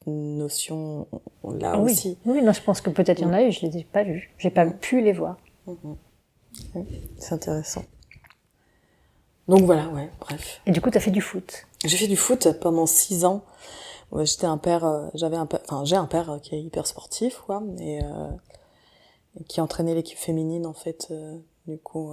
[0.06, 1.08] notion
[1.43, 2.17] là aussi.
[2.25, 4.03] Oui, non, je pense que peut-être il y en a eu, je les ai pas
[4.03, 4.32] vus.
[4.38, 5.38] J'ai pas pu les voir.
[5.67, 5.95] Mhm.
[7.17, 7.84] C'est intéressant.
[9.47, 10.62] Donc voilà, ouais, bref.
[10.65, 13.43] Et du coup, tu as fait du foot J'ai fait du foot pendant six ans.
[14.15, 16.88] J'étais un père, euh, j'avais un père, enfin j'ai un père euh, qui est hyper
[16.88, 18.30] sportif, quoi, et, euh,
[19.48, 21.13] qui entraînait l'équipe féminine en fait,
[21.67, 22.12] du coup,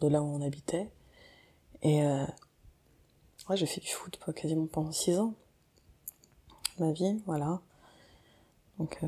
[0.00, 0.88] de là où on habitait.
[1.82, 5.34] Et ouais, j'ai fait du foot pas quasiment pendant six ans,
[6.78, 7.60] ma vie, voilà.
[8.78, 9.02] Donc,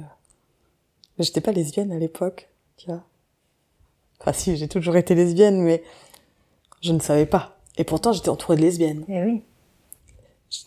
[1.18, 3.02] j'étais pas lesbienne à l'époque, tu vois.
[4.20, 5.82] Enfin si, j'ai toujours été lesbienne, mais
[6.82, 7.56] je ne savais pas.
[7.78, 9.06] Et pourtant, j'étais entourée de lesbiennes.
[9.08, 9.42] Eh oui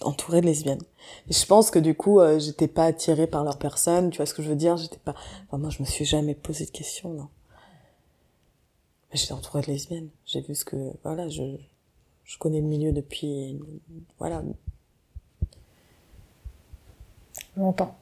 [0.02, 0.82] entourée de lesbiennes.
[1.30, 4.26] Et je pense que du coup, euh, j'étais pas attirée par leur personne, tu vois
[4.26, 5.16] ce que je veux dire J'étais pas.
[5.48, 7.30] Enfin, moi, je me suis jamais posé de questions, non.
[9.12, 10.10] Mais j'étais entourée de lesbiennes.
[10.26, 11.44] J'ai vu ce que, voilà, je,
[12.24, 13.60] je connais le milieu depuis,
[14.20, 14.44] voilà.
[17.56, 17.96] Longtemps.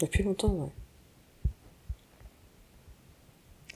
[0.00, 0.72] Depuis longtemps, ouais.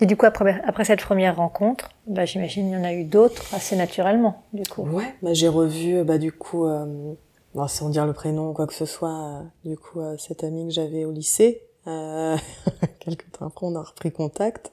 [0.01, 3.05] Et du coup, après, après cette première rencontre, bah, j'imagine il y en a eu
[3.05, 4.83] d'autres assez naturellement, du coup.
[4.83, 7.15] Ouais, bah, j'ai revu, bah, du coup, euh,
[7.55, 10.45] bon, sans dire le prénom ou quoi que ce soit, euh, du coup, euh, cette
[10.45, 12.37] amie que j'avais au lycée, euh,
[13.01, 14.73] quelques temps après, on a repris contact,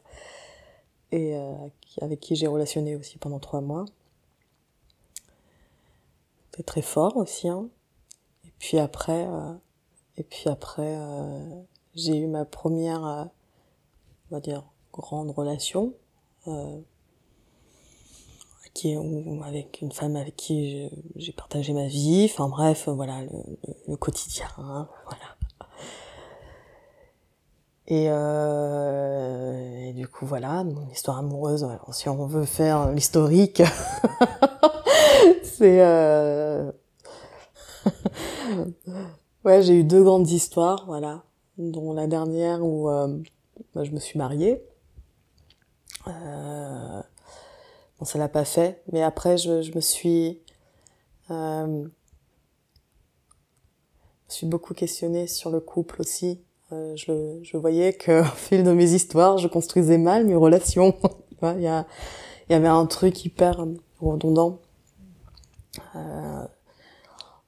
[1.12, 1.54] et euh,
[2.02, 3.86] avec qui j'ai relationné aussi pendant trois mois.
[6.52, 7.70] C'était très fort aussi, hein.
[8.46, 9.28] Et puis après,
[10.17, 10.98] et puis après,
[11.96, 15.94] j'ai eu ma première, on va dire, grande relation,
[18.74, 18.96] qui,
[19.46, 23.22] avec une femme avec qui j'ai partagé ma vie, enfin bref, voilà,
[23.88, 25.36] le, quotidien, hein, voilà.
[27.88, 33.62] Et, euh, du coup, voilà, mon histoire amoureuse, si on veut faire l'historique,
[35.44, 35.82] c'est...
[35.82, 36.72] Euh...
[39.44, 41.24] ouais, j'ai eu deux grandes histoires, voilà,
[41.58, 43.18] dont la dernière où euh,
[43.76, 44.64] bah, je me suis mariée.
[46.08, 47.02] Euh,
[48.02, 48.82] bon, ça l'a pas fait.
[48.92, 50.42] Mais après, je, je me suis,
[51.30, 51.86] euh,
[54.28, 56.42] je suis beaucoup questionnée sur le couple aussi.
[56.74, 60.98] Euh, je, je voyais que au fil de mes histoires, je construisais mal mes relations.
[61.44, 61.88] Il y, a,
[62.50, 63.66] y avait un truc hyper
[64.00, 64.60] redondant.
[65.96, 66.46] Euh,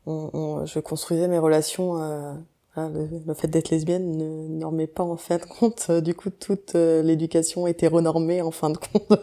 [0.05, 2.43] on, on, je construisais mes relations
[2.77, 5.87] euh, le, fait d'être lesbienne ne, ne remet pas en fin de compte.
[5.89, 9.19] Euh, du coup, toute euh, l'éducation hétéronormée, en fin de compte,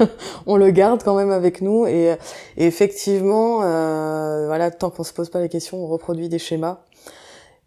[0.46, 1.86] on le garde quand même avec nous.
[1.86, 2.14] Et,
[2.56, 6.84] effectivement, euh, voilà, tant qu'on se pose pas les questions, on reproduit des schémas.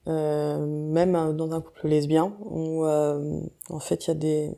[0.08, 4.52] Euh, même dans un couple lesbien, où euh, en fait il y a des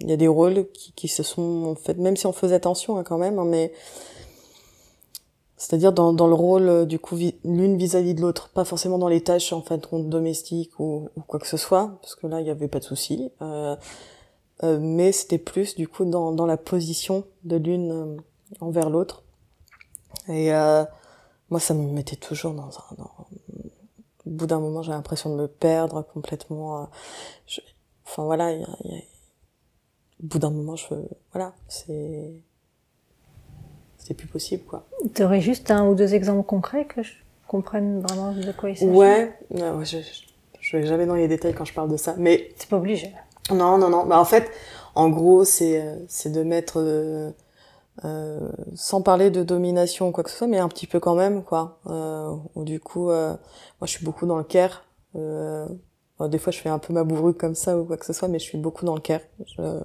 [0.00, 2.54] il y a des rôles qui, qui se sont en fait, même si on faisait
[2.54, 3.72] attention hein, quand même, hein, mais
[5.60, 9.08] c'est-à-dire dans, dans le rôle euh, du coup l'une vis-à-vis de l'autre, pas forcément dans
[9.08, 12.44] les tâches en fait domestiques ou, ou quoi que ce soit, parce que là il
[12.44, 13.30] n'y avait pas de souci.
[13.42, 13.76] Euh,
[14.62, 18.16] euh, mais c'était plus du coup dans, dans la position de l'une euh,
[18.60, 19.22] envers l'autre.
[20.28, 20.82] Et euh,
[21.50, 22.94] moi ça me mettait toujours dans un.
[22.96, 23.10] Dans...
[24.26, 26.88] Au bout d'un moment, j'ai l'impression de me perdre complètement.
[27.46, 27.60] Je...
[28.06, 28.98] Enfin voilà, y a, y a...
[30.22, 30.86] au bout d'un moment, je
[31.32, 32.32] voilà, c'est
[34.00, 34.84] c'est plus possible quoi.
[35.14, 37.12] Tu aurais juste un ou deux exemples concrets que je
[37.46, 38.90] comprenne vraiment de quoi il s'agit?
[38.90, 39.98] Ouais, je,
[40.60, 43.12] je vais jamais dans les détails quand je parle de ça, mais c'est pas obligé.
[43.50, 44.06] Non, non, non.
[44.06, 44.50] Bah en fait,
[44.94, 47.30] en gros, c'est c'est de mettre euh,
[48.04, 51.14] euh, sans parler de domination ou quoi que ce soit, mais un petit peu quand
[51.14, 51.80] même quoi.
[51.86, 53.30] Euh, ou du coup, euh,
[53.80, 54.84] moi je suis beaucoup dans le care.
[55.16, 55.66] Euh,
[56.18, 58.12] bon, des fois, je fais un peu ma bourrue comme ça ou quoi que ce
[58.12, 59.22] soit, mais je suis beaucoup dans le care.
[59.46, 59.80] Je,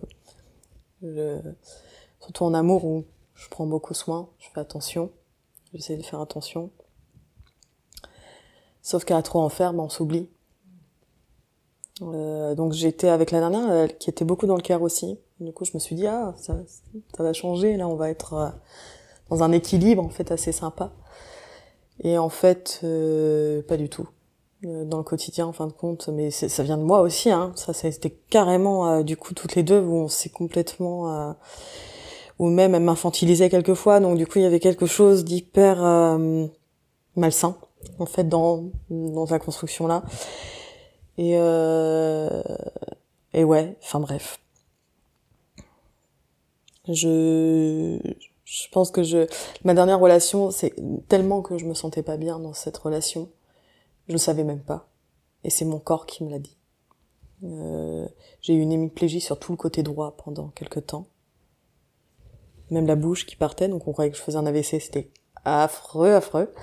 [1.01, 1.39] je,
[2.19, 5.11] surtout en amour où je prends beaucoup soin, je fais attention,
[5.73, 6.71] j'essaie de faire attention.
[8.81, 10.29] Sauf qu'à trop en faire, ben, on s'oublie.
[12.01, 15.19] Euh, donc j'étais avec la dernière, elle, qui était beaucoup dans le cœur aussi.
[15.39, 16.57] Du coup, je me suis dit ah ça,
[17.17, 18.49] va changer, là on va être euh,
[19.29, 20.91] dans un équilibre en fait assez sympa.
[22.03, 24.07] Et en fait, euh, pas du tout.
[24.65, 27.29] Euh, dans le quotidien, en fin de compte, mais ça vient de moi aussi.
[27.29, 27.51] Hein.
[27.55, 31.35] Ça, c'était carrément euh, du coup toutes les deux où on s'est complètement
[32.39, 36.47] ou même elle m'infantilisait quelquefois, donc du coup il y avait quelque chose d'hyper euh,
[37.15, 37.57] malsain
[37.99, 40.03] en fait dans dans la construction là.
[41.17, 42.43] Et euh,
[43.33, 44.39] et ouais, enfin bref.
[46.87, 47.99] Je
[48.43, 49.27] je pense que je
[49.63, 50.73] ma dernière relation, c'est
[51.07, 53.29] tellement que je me sentais pas bien dans cette relation,
[54.07, 54.87] je le savais même pas.
[55.43, 56.57] Et c'est mon corps qui me l'a dit.
[57.43, 58.07] Euh,
[58.41, 61.07] j'ai eu une hémiplégie sur tout le côté droit pendant quelques temps
[62.71, 65.09] même la bouche qui partait, donc on croyait que je faisais un AVC, c'était
[65.43, 66.53] affreux, affreux.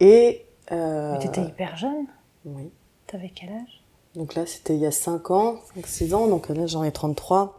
[0.00, 0.46] Et...
[0.72, 1.12] Euh...
[1.12, 2.06] Mais t'étais hyper jeune
[2.44, 2.70] Oui.
[3.06, 3.84] T'avais quel âge?
[4.16, 7.58] Donc là, c'était il y a 5 ans, 5-6 ans, donc là j'en ai 33.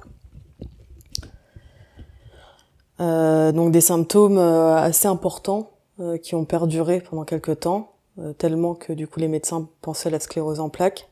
[3.00, 5.69] Euh, donc des symptômes euh, assez importants
[6.00, 10.10] euh, qui ont perduré pendant quelques temps, euh, tellement que du coup les médecins pensaient
[10.10, 11.08] à la sclérose en plaques.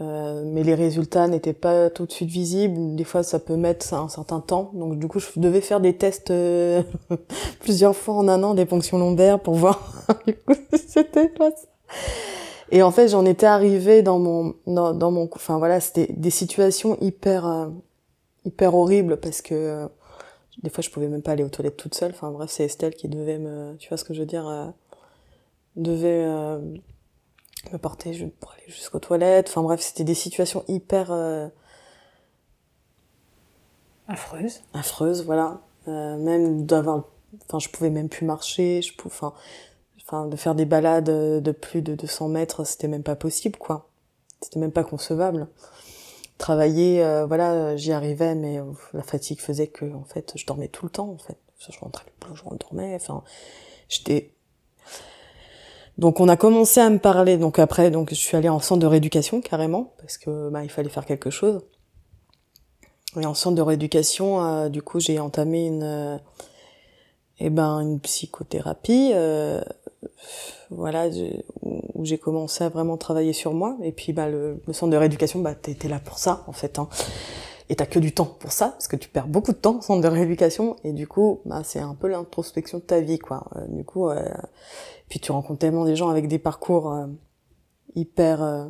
[0.00, 2.96] Euh, mais les résultats n'étaient pas tout de suite visibles.
[2.96, 4.70] Des fois, ça peut mettre un certain temps.
[4.72, 6.82] Donc, du coup, je devais faire des tests euh,
[7.60, 9.92] plusieurs fois en un an, des ponctions lombaires, pour voir
[10.26, 11.66] du coup c'était pas ça.
[12.72, 16.96] Et en fait, j'en étais arrivée dans mon, dans, mon, enfin voilà, c'était des situations
[17.00, 17.66] hyper, euh,
[18.44, 19.88] hyper horribles parce que euh,
[20.62, 22.12] des fois, je pouvais même pas aller aux toilettes toute seule.
[22.12, 24.72] Enfin bref, c'est Estelle qui devait me, tu vois ce que je veux dire,
[25.76, 26.24] devait
[27.72, 29.48] me porter pour aller jusqu'aux toilettes.
[29.48, 31.48] Enfin bref, c'était des situations hyper euh...
[34.08, 34.60] affreuses.
[34.74, 35.60] Affreuses, voilà.
[35.88, 37.04] Euh, même d'avoir,
[37.46, 38.82] enfin, je pouvais même plus marcher.
[38.82, 39.34] Je pouvais, enfin,
[40.02, 43.88] enfin, de faire des balades de plus de 200 mètres, c'était même pas possible, quoi.
[44.40, 45.48] C'était même pas concevable.
[46.38, 48.60] Travailler, euh, voilà, j'y arrivais, mais
[48.94, 51.36] la fatigue faisait que, en fait, je dormais tout le temps, en fait.
[51.58, 52.94] Je rentrais, je dormais.
[52.94, 53.22] Enfin,
[53.88, 54.32] j'étais
[56.00, 57.36] donc on a commencé à me parler.
[57.36, 60.70] Donc après, donc je suis allée en centre de rééducation carrément parce que bah, il
[60.70, 61.60] fallait faire quelque chose.
[63.20, 66.16] Et en centre de rééducation, euh, du coup, j'ai entamé une, euh,
[67.38, 69.60] eh ben, une psychothérapie, euh,
[70.70, 71.08] voilà,
[71.62, 73.76] où j'ai commencé à vraiment travailler sur moi.
[73.82, 76.78] Et puis, bah, le, centre de rééducation, bah, t'étais là pour ça, en fait.
[76.78, 76.88] Hein.
[77.68, 79.80] Et t'as que du temps pour ça, parce que tu perds beaucoup de temps en
[79.80, 80.76] centre de rééducation.
[80.84, 83.44] Et du coup, bah, c'est un peu l'introspection de ta vie, quoi.
[83.68, 84.08] Du coup,
[85.10, 87.06] puis tu rencontres tellement des gens avec des parcours euh,
[87.96, 88.66] hyper euh,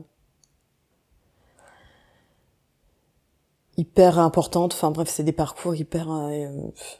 [3.76, 4.72] hyper importantes.
[4.74, 6.11] Enfin bref, c'est des parcours hyper.
[6.11, 6.49] Euh,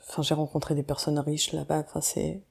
[0.09, 1.85] enfin, j'ai rencontré des personnes riches là-bas.
[1.89, 2.43] Enfin, c'est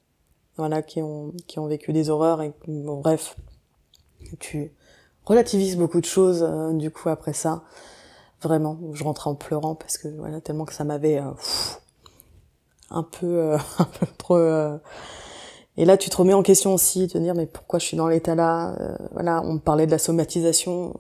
[0.58, 3.38] voilà qui ont qui ont vécu des horreurs et bon, bref,
[4.40, 4.74] tu
[5.26, 7.64] relativises beaucoup de choses du coup après ça.
[8.42, 8.80] vraiment.
[8.94, 11.32] Je rentrais en pleurant parce que voilà tellement que ça m'avait euh,
[12.90, 14.38] un peu euh, un peu trop.
[15.80, 17.98] Euh, et là, tu te remets en question aussi, te dire mais pourquoi je suis
[17.98, 18.76] dans l'état là
[19.14, 20.94] Voilà, on me parlait de la somatisation.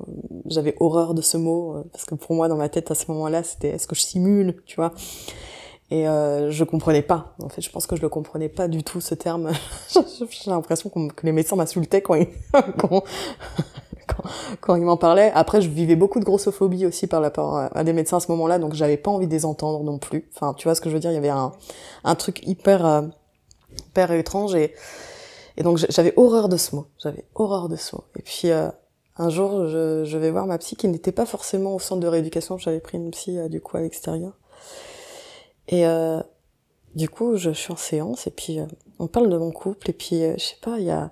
[0.45, 3.43] J'avais horreur de ce mot parce que pour moi, dans ma tête à ce moment-là,
[3.43, 4.93] c'était est-ce que je simule, tu vois?
[5.91, 7.35] Et euh, je comprenais pas.
[7.41, 9.51] En fait, je pense que je le comprenais pas du tout ce terme.
[9.91, 12.27] J'ai l'impression que les médecins m'insultaient quand ils,
[12.77, 13.03] quand,
[14.61, 15.31] quand, ils m'en parlaient.
[15.33, 18.59] Après, je vivais beaucoup de grossophobie aussi par rapport à des médecins à ce moment-là,
[18.59, 20.29] donc j'avais pas envie de les entendre non plus.
[20.35, 21.11] Enfin, tu vois ce que je veux dire?
[21.11, 23.09] Il y avait un truc hyper,
[23.77, 24.73] hyper étrange et,
[25.57, 26.87] donc j'avais horreur de ce mot.
[26.99, 28.05] J'avais horreur de ce mot.
[28.17, 28.69] Et puis euh,
[29.17, 32.57] un jour, je, vais voir ma psy qui n'était pas forcément au centre de rééducation.
[32.57, 34.31] J'avais pris une psy euh, du coup à l'extérieur.
[35.67, 36.21] Et euh,
[36.95, 38.59] du coup, je, suis en séance et puis
[38.99, 41.11] on parle de mon couple et puis je sais pas, il y a,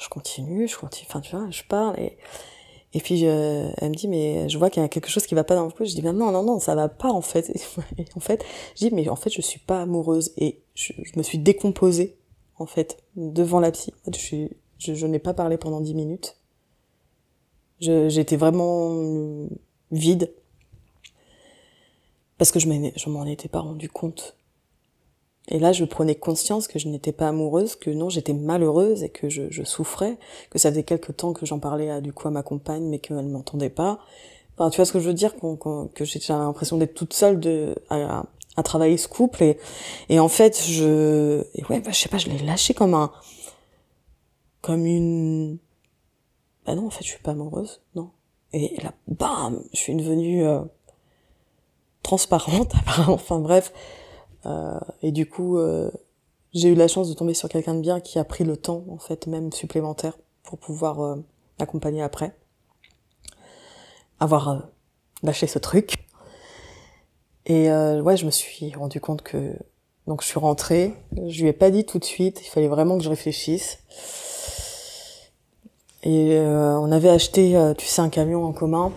[0.00, 1.96] je continue, je continue, enfin tu vois, je parle
[2.94, 5.44] et puis elle me dit mais je vois qu'il y a quelque chose qui va
[5.44, 5.84] pas dans le couple.
[5.84, 7.52] Je dis ben non non non ça va pas en fait.
[8.16, 8.44] En fait,
[8.76, 12.16] je dis mais en fait je suis pas amoureuse et je, me suis décomposée
[12.56, 13.92] en fait devant la psy.
[14.06, 14.46] Je
[14.78, 16.36] je, je n'ai pas parlé pendant dix minutes.
[17.80, 19.48] J'étais vraiment
[19.90, 20.32] vide
[22.38, 24.37] parce que je m'en étais pas rendu compte.
[25.50, 29.08] Et là, je prenais conscience que je n'étais pas amoureuse, que non, j'étais malheureuse et
[29.08, 30.18] que je, je, souffrais,
[30.50, 32.98] que ça faisait quelque temps que j'en parlais à, du coup à ma compagne, mais
[32.98, 33.98] qu'elle ne m'entendait pas.
[34.54, 35.34] Enfin, tu vois ce que je veux dire,
[35.94, 38.24] que j'ai l'impression d'être toute seule de, à,
[38.56, 39.58] à, travailler ce couple et,
[40.10, 43.10] et en fait, je, et ouais, bah, je sais pas, je l'ai lâché comme un,
[44.60, 45.58] comme une,
[46.66, 48.10] bah non, en fait, je suis pas amoureuse, non.
[48.52, 50.60] Et là, bam, je suis devenue euh,
[52.02, 52.72] transparente
[53.08, 53.72] enfin bref
[55.02, 55.90] et du coup euh,
[56.52, 58.84] j'ai eu la chance de tomber sur quelqu'un de bien qui a pris le temps
[58.90, 61.16] en fait même supplémentaire pour pouvoir euh,
[61.58, 62.34] accompagner après.
[64.20, 64.58] Avoir euh,
[65.22, 65.94] lâché ce truc.
[67.46, 69.54] Et euh, ouais je me suis rendu compte que
[70.06, 70.94] donc je suis rentrée.
[71.26, 72.40] Je lui ai pas dit tout de suite.
[72.42, 73.78] Il fallait vraiment que je réfléchisse.
[76.04, 78.92] Et on avait acheté tu sais un camion en commun.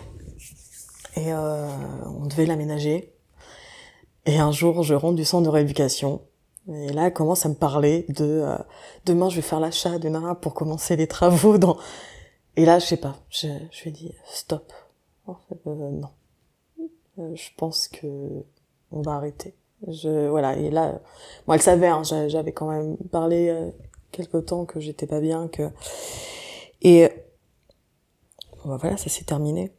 [1.16, 1.68] Et euh,
[2.06, 3.11] on devait l'aménager.
[4.26, 6.22] Et un jour, je rentre du centre de rééducation.
[6.68, 8.56] Et là, elle commence à me parler de euh,
[9.04, 11.76] demain, je vais faire l'achat de nana pour commencer les travaux dans.
[12.56, 13.16] Et là, je sais pas.
[13.30, 14.72] Je, je lui ai dit stop.
[15.26, 16.10] En fait, euh, non.
[17.18, 18.06] Euh, je pense que
[18.90, 19.54] on va arrêter.
[19.88, 20.56] Je voilà.
[20.56, 21.00] Et là,
[21.46, 21.88] moi, elle savait.
[21.88, 23.70] Hein, J'avais quand même parlé euh,
[24.12, 25.70] quelque temps que j'étais pas bien, que
[26.82, 27.08] et
[28.64, 29.72] bon, voilà, ça s'est terminé.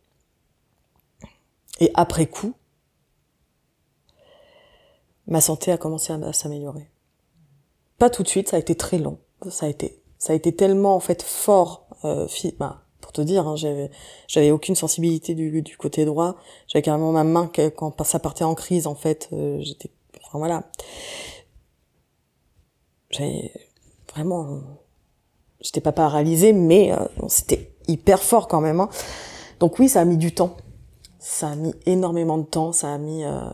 [1.79, 2.53] Et après coup,
[5.27, 6.89] ma santé a commencé à, s'améliorer.
[7.97, 9.19] Pas tout de suite, ça a été très long.
[9.49, 11.87] Ça a été, ça a été tellement en fait fort.
[12.05, 13.91] Euh, bah, pour te dire, hein, j'avais,
[14.27, 16.35] j'avais aucune sensibilité du, du côté droit.
[16.67, 18.87] J'avais carrément ma main quand ça partait en crise.
[18.87, 19.91] En fait, euh, j'étais,
[20.25, 20.63] enfin voilà,
[23.09, 23.51] j'avais
[24.13, 24.61] vraiment,
[25.61, 28.79] j'étais pas paralysée, mais euh, c'était hyper fort quand même.
[28.79, 28.89] Hein.
[29.59, 30.57] Donc oui, ça a mis du temps
[31.23, 33.23] ça a mis énormément de temps, ça a mis...
[33.23, 33.49] Euh...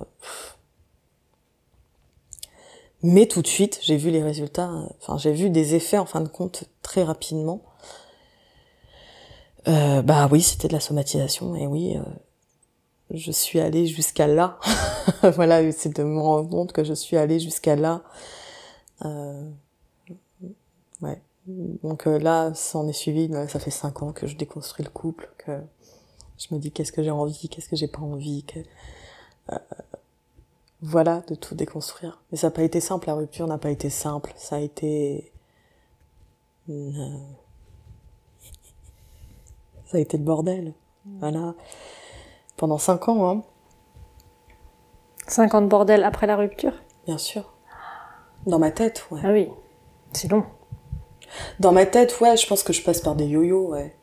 [3.02, 4.72] Mais tout de suite, j'ai vu les résultats,
[5.02, 7.64] enfin j'ai vu des effets en fin de compte très rapidement.
[9.68, 12.02] Euh, bah oui, c'était de la somatisation, et oui, euh,
[13.12, 14.60] je suis allée jusqu'à là.
[15.36, 18.04] voilà, c'est de me rendre compte que je suis allée jusqu'à là.
[19.06, 19.50] Euh,
[21.02, 21.22] ouais.
[21.48, 24.92] Donc euh, là, ça en est suivi, ça fait cinq ans que je déconstruis le
[24.92, 25.60] couple, que
[26.38, 28.44] je me dis qu'est-ce que j'ai envie, qu'est-ce que j'ai pas envie.
[28.44, 28.60] Que...
[30.82, 32.22] Voilà, de tout déconstruire.
[32.32, 34.34] Mais ça n'a pas été simple, la rupture n'a pas été simple.
[34.36, 35.32] Ça a été...
[36.70, 37.18] Euh,
[39.86, 40.74] ça a été le bordel.
[41.20, 41.56] Voilà.
[42.56, 43.44] Pendant cinq ans, hein.
[45.28, 46.74] Cinq ans de bordel après la rupture?
[47.06, 47.54] Bien sûr.
[48.46, 49.22] Dans ma tête, ouais.
[49.24, 49.50] Ah oui,
[50.14, 50.46] c'est long.
[51.60, 53.96] Dans ma tête, ouais, je pense que je passe par des yo-yo, ouais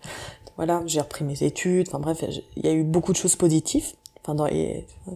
[0.56, 1.88] voilà, j'ai repris mes études.
[1.88, 2.24] Enfin bref,
[2.56, 3.94] il y a eu beaucoup de choses positives.
[4.28, 4.48] Enfin,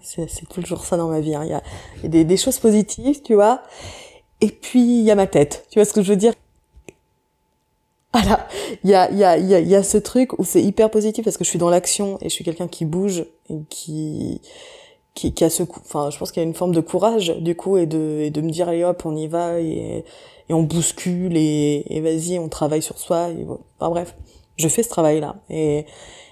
[0.02, 1.34] c'est toujours ça dans ma vie.
[1.34, 1.44] Hein.
[1.44, 1.62] Il y a,
[2.02, 3.62] y a des, choses positives, tu vois.
[4.40, 5.66] Et puis il y a ma tête.
[5.70, 6.32] Tu vois ce que je veux dire?
[8.12, 8.48] Voilà,
[8.82, 11.24] il y a, il y a, y y a ce truc où c'est hyper positif
[11.24, 14.40] parce que je suis dans l'action et je suis quelqu'un qui bouge et qui
[15.14, 17.54] qui, qui a ce enfin je pense qu'il y a une forme de courage du
[17.54, 20.04] coup et de et de me dire allez hop on y va et,
[20.48, 23.28] et on bouscule et, et vas-y on travaille sur soi
[23.78, 24.16] enfin bref
[24.60, 25.86] je fais ce travail-là et,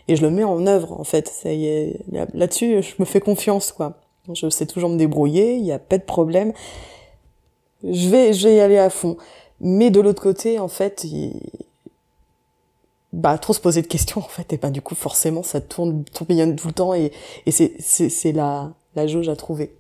[0.07, 1.33] et je le mets en œuvre en fait.
[2.35, 3.95] Là-dessus, je me fais confiance quoi.
[4.33, 6.53] Je sais toujours me débrouiller, il n'y a pas de problème.
[7.83, 9.17] Je vais, je vais y aller à fond.
[9.61, 11.07] Mais de l'autre côté, en fait,
[13.13, 16.05] bah trop se poser de questions en fait et ben du coup forcément ça tourne
[16.05, 17.13] tourbillonne tout le temps et,
[17.47, 19.75] et c'est c'est c'est la la jauge à trouver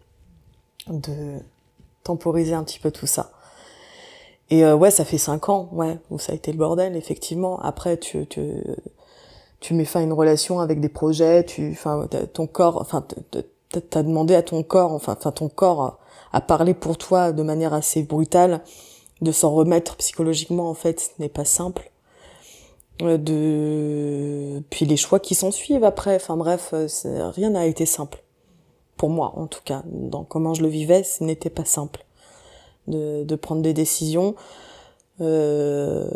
[0.89, 1.39] de
[2.05, 3.33] temporiser un petit peu tout ça
[4.51, 7.59] et euh, ouais ça fait cinq ans ouais où ça a été le bordel effectivement.
[7.61, 8.43] Après tu tu
[9.61, 13.05] tu mets fin à une relation avec des projets tu enfin ton corps enfin
[13.91, 15.99] t'as demandé à ton corps enfin enfin ton corps
[16.33, 18.63] à parler pour toi de manière assez brutale
[19.21, 21.91] de s'en remettre psychologiquement en fait ce n'est pas simple.
[23.03, 26.89] Euh, de puis les choix qui s'en suivent après enfin bref euh,
[27.31, 28.25] rien n'a été simple.
[28.97, 32.05] Pour moi en tout cas dans comment je le vivais ce n'était pas simple
[32.89, 34.35] de, de prendre des décisions
[35.21, 36.09] euh,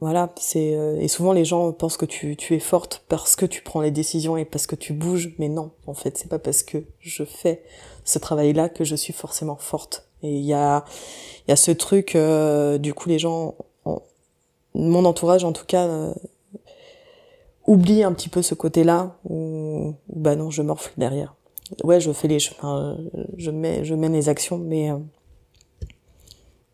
[0.00, 3.46] voilà c'est euh, et souvent les gens pensent que tu, tu es forte parce que
[3.46, 6.40] tu prends les décisions et parce que tu bouges mais non en fait c'est pas
[6.40, 7.62] parce que je fais
[8.04, 10.08] ce travail là que je suis forcément forte.
[10.24, 10.84] Et il y a
[11.46, 13.54] il y a ce truc euh, du coup les gens
[14.74, 16.12] mon entourage en tout cas euh,
[17.66, 21.34] oublie un petit peu ce côté-là où, bah non je morfle derrière
[21.84, 22.98] ouais je fais les enfin,
[23.36, 24.98] je mets je mène les actions mais euh,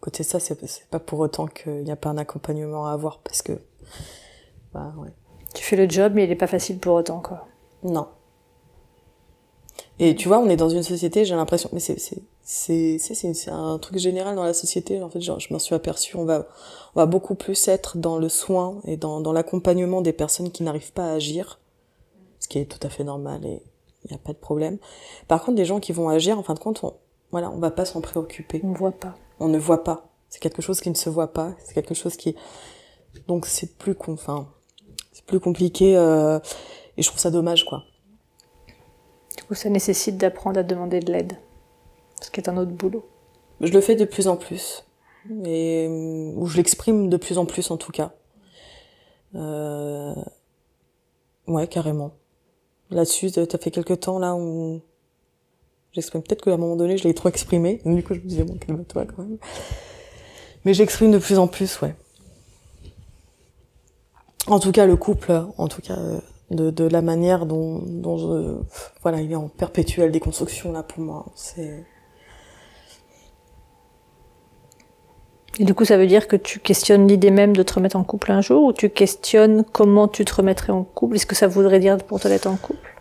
[0.00, 0.58] côté ça c'est
[0.90, 3.52] pas pour autant qu'il n'y a pas un accompagnement à avoir parce que
[4.72, 5.10] bah ouais.
[5.54, 7.46] Tu fais le job mais il est pas facile pour autant quoi.
[7.82, 8.08] Non.
[9.98, 13.50] Et tu vois on est dans une société j'ai l'impression mais c'est c'est c'est c'est
[13.50, 15.02] un truc général dans la société.
[15.02, 16.46] En fait genre, je m'en suis aperçu on va
[16.94, 20.62] on va beaucoup plus être dans le soin et dans, dans l'accompagnement des personnes qui
[20.62, 21.60] n'arrivent pas à agir
[22.40, 23.62] ce qui est tout à fait normal et
[24.04, 24.78] il n'y a pas de problème.
[25.26, 26.94] Par contre des gens qui vont agir en fin de compte on
[27.30, 28.60] voilà on va pas s'en préoccuper.
[28.64, 29.16] On voit pas.
[29.40, 30.08] On ne voit pas.
[30.28, 31.54] C'est quelque chose qui ne se voit pas.
[31.64, 32.36] C'est quelque chose qui
[33.26, 34.48] donc c'est plus enfin
[35.12, 36.38] c'est plus compliqué euh...
[36.96, 37.84] et je trouve ça dommage quoi.
[39.36, 41.38] Du coup ça nécessite d'apprendre à demander de l'aide.
[42.20, 43.08] Ce qui est un autre boulot.
[43.60, 44.84] Je le fais de plus en plus,
[45.44, 45.88] et
[46.36, 48.12] ou je l'exprime de plus en plus en tout cas.
[49.34, 50.14] Euh...
[51.46, 52.12] Ouais, carrément.
[52.90, 54.80] Là-dessus, t'as fait quelques temps là où
[55.92, 56.22] j'exprime.
[56.22, 57.80] Peut-être qu'à un moment donné, je l'ai trop exprimé.
[57.84, 59.38] Du coup, je me disais bon, calme-toi quand même.
[60.64, 61.94] Mais j'exprime de plus en plus, ouais.
[64.46, 65.98] En tout cas, le couple, en tout cas,
[66.50, 68.56] de, de la manière dont, dont je,
[69.02, 71.26] voilà, il est en perpétuelle déconstruction là pour moi.
[71.36, 71.84] C'est
[75.58, 78.04] Et du coup, ça veut dire que tu questionnes l'idée même de te remettre en
[78.04, 81.16] couple un jour, ou tu questionnes comment tu te remettrais en couple?
[81.16, 82.96] Est-ce que ça voudrait dire pour te mettre en couple?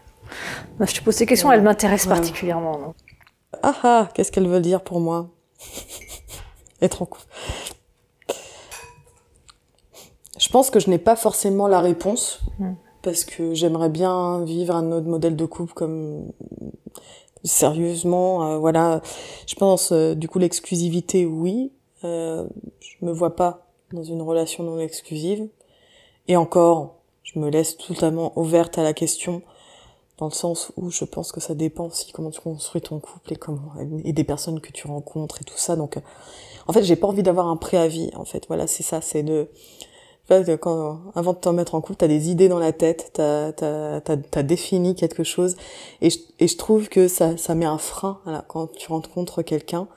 [0.80, 2.78] Bah, Je te pose ces questions, elles m'intéressent particulièrement.
[2.80, 2.94] Non
[3.64, 5.30] ah ah, qu'est-ce qu'elle veut dire pour moi?
[6.82, 7.26] Être en couple.
[10.38, 12.74] Je pense que je n'ai pas forcément la réponse, hmm.
[13.02, 16.32] parce que j'aimerais bien vivre un autre modèle de couple comme
[17.44, 19.02] sérieusement, euh, voilà.
[19.48, 21.72] Je pense, euh, du coup, l'exclusivité, oui,
[22.04, 22.48] euh,
[22.80, 25.48] je me vois pas dans une relation non exclusive.
[26.28, 29.42] Et encore, je me laisse totalement ouverte à la question,
[30.18, 33.34] dans le sens où je pense que ça dépend aussi comment tu construis ton couple
[33.34, 33.74] et comment
[34.04, 35.76] et des personnes que tu rencontres et tout ça.
[35.76, 35.98] Donc,
[36.68, 38.12] en fait, j'ai pas envie d'avoir un préavis.
[38.16, 39.50] En fait, voilà, c'est ça, c'est de
[40.60, 44.02] quand, avant de t'en mettre en couple, t'as des idées dans la tête, t'as as,
[44.08, 45.56] as, défini quelque chose,
[46.02, 49.42] et je, et je trouve que ça, ça met un frein voilà, quand tu rencontres
[49.42, 49.88] quelqu'un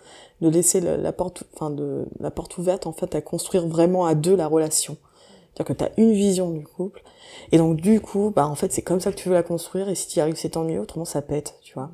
[0.40, 4.14] de laisser la, porte, enfin de la porte ouverte en fait à construire vraiment à
[4.14, 4.96] deux la relation.
[5.52, 7.02] C'est-à-dire que tu une vision du couple
[7.52, 9.88] et donc du coup, bah en fait c'est comme ça que tu veux la construire
[9.88, 11.90] et si tu arrives c'est tant mieux, autrement ça pète, tu vois.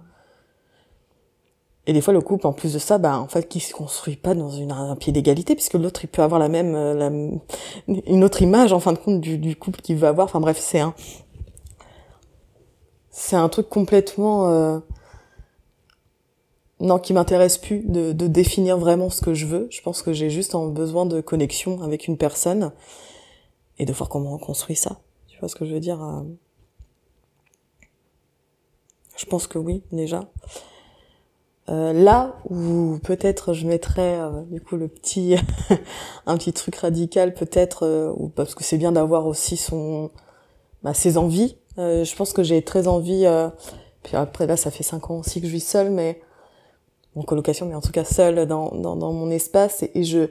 [1.88, 4.16] Et des fois le couple en plus de ça, bah en fait qui se construit
[4.16, 7.30] pas dans une, un pied d'égalité puisque l'autre il peut avoir la même, euh,
[7.88, 10.26] une autre image en fin de compte du, du couple qu'il veut avoir.
[10.26, 10.94] Enfin bref c'est un
[13.10, 14.78] c'est un truc complètement euh,
[16.80, 19.66] non, qui m'intéresse plus de, de, définir vraiment ce que je veux.
[19.70, 22.72] Je pense que j'ai juste en besoin de connexion avec une personne
[23.78, 25.00] et de voir comment on construit ça.
[25.26, 26.22] Tu vois ce que je veux dire euh?
[29.16, 30.28] Je pense que oui, déjà.
[31.68, 35.34] Euh, là où peut-être je mettrais euh, du coup le petit
[36.26, 40.12] un petit truc radical peut-être euh, parce que c'est bien d'avoir aussi son
[40.84, 41.56] bah, ses envies.
[41.76, 43.26] je pense que j'ai très envie.
[44.04, 46.20] puis après là, ça fait cinq ans aussi que je vis seule, mais
[47.16, 49.84] en colocation, mais en tout cas seule dans, dans, dans mon espace.
[49.94, 50.28] Et, je,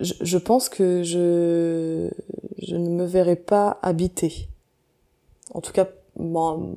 [0.00, 2.10] je, je, pense que je,
[2.60, 4.48] je ne me verrai pas habiter.
[5.54, 6.74] En tout cas, bon,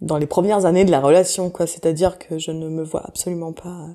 [0.00, 1.66] dans les premières années de la relation, quoi.
[1.66, 3.88] C'est-à-dire que je ne me vois absolument pas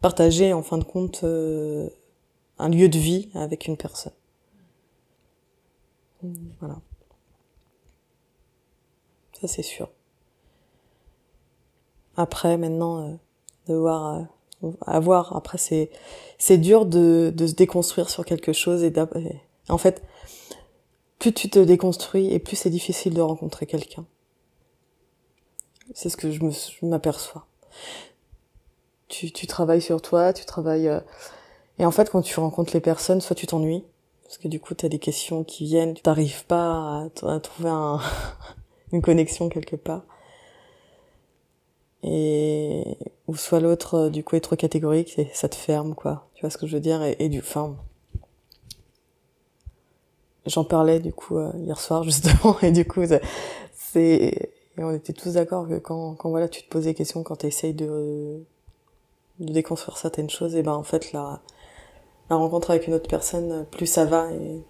[0.00, 1.88] partager, en fin de compte, euh,
[2.58, 4.12] un lieu de vie avec une personne.
[6.60, 6.76] Voilà.
[9.40, 9.88] Ça, c'est sûr.
[12.20, 13.14] Après, maintenant, euh,
[13.66, 14.26] devoir
[14.62, 15.34] euh, à voir.
[15.34, 15.90] Après, c'est
[16.36, 20.02] c'est dur de, de se déconstruire sur quelque chose et, et en fait,
[21.18, 24.04] plus tu te déconstruis et plus c'est difficile de rencontrer quelqu'un.
[25.94, 26.40] C'est ce que je
[26.82, 27.46] m'aperçois.
[29.08, 30.88] Tu, tu travailles sur toi, tu travailles...
[30.88, 31.00] Euh,
[31.78, 33.84] et en fait, quand tu rencontres les personnes, soit tu t'ennuies,
[34.24, 37.70] parce que du coup, tu as des questions qui viennent, tu n'arrives pas à, trouver
[37.70, 37.98] un,
[38.92, 40.02] une connexion quelque part.
[42.02, 42.96] Et
[43.26, 46.28] ou soit l'autre, euh, du coup, est trop catégorique et ça te ferme, quoi.
[46.34, 47.02] Tu vois ce que je veux dire?
[47.02, 47.76] Et, du, enfin,
[50.46, 53.02] j'en parlais du coup euh, hier soir justement et du coup
[53.74, 57.36] c'est on était tous d'accord que quand, quand voilà, tu te poses des questions, quand
[57.36, 58.42] tu essayes de,
[59.38, 61.40] de déconstruire certaines choses, et ben en fait la,
[62.30, 64.62] la rencontre avec une autre personne, plus ça va et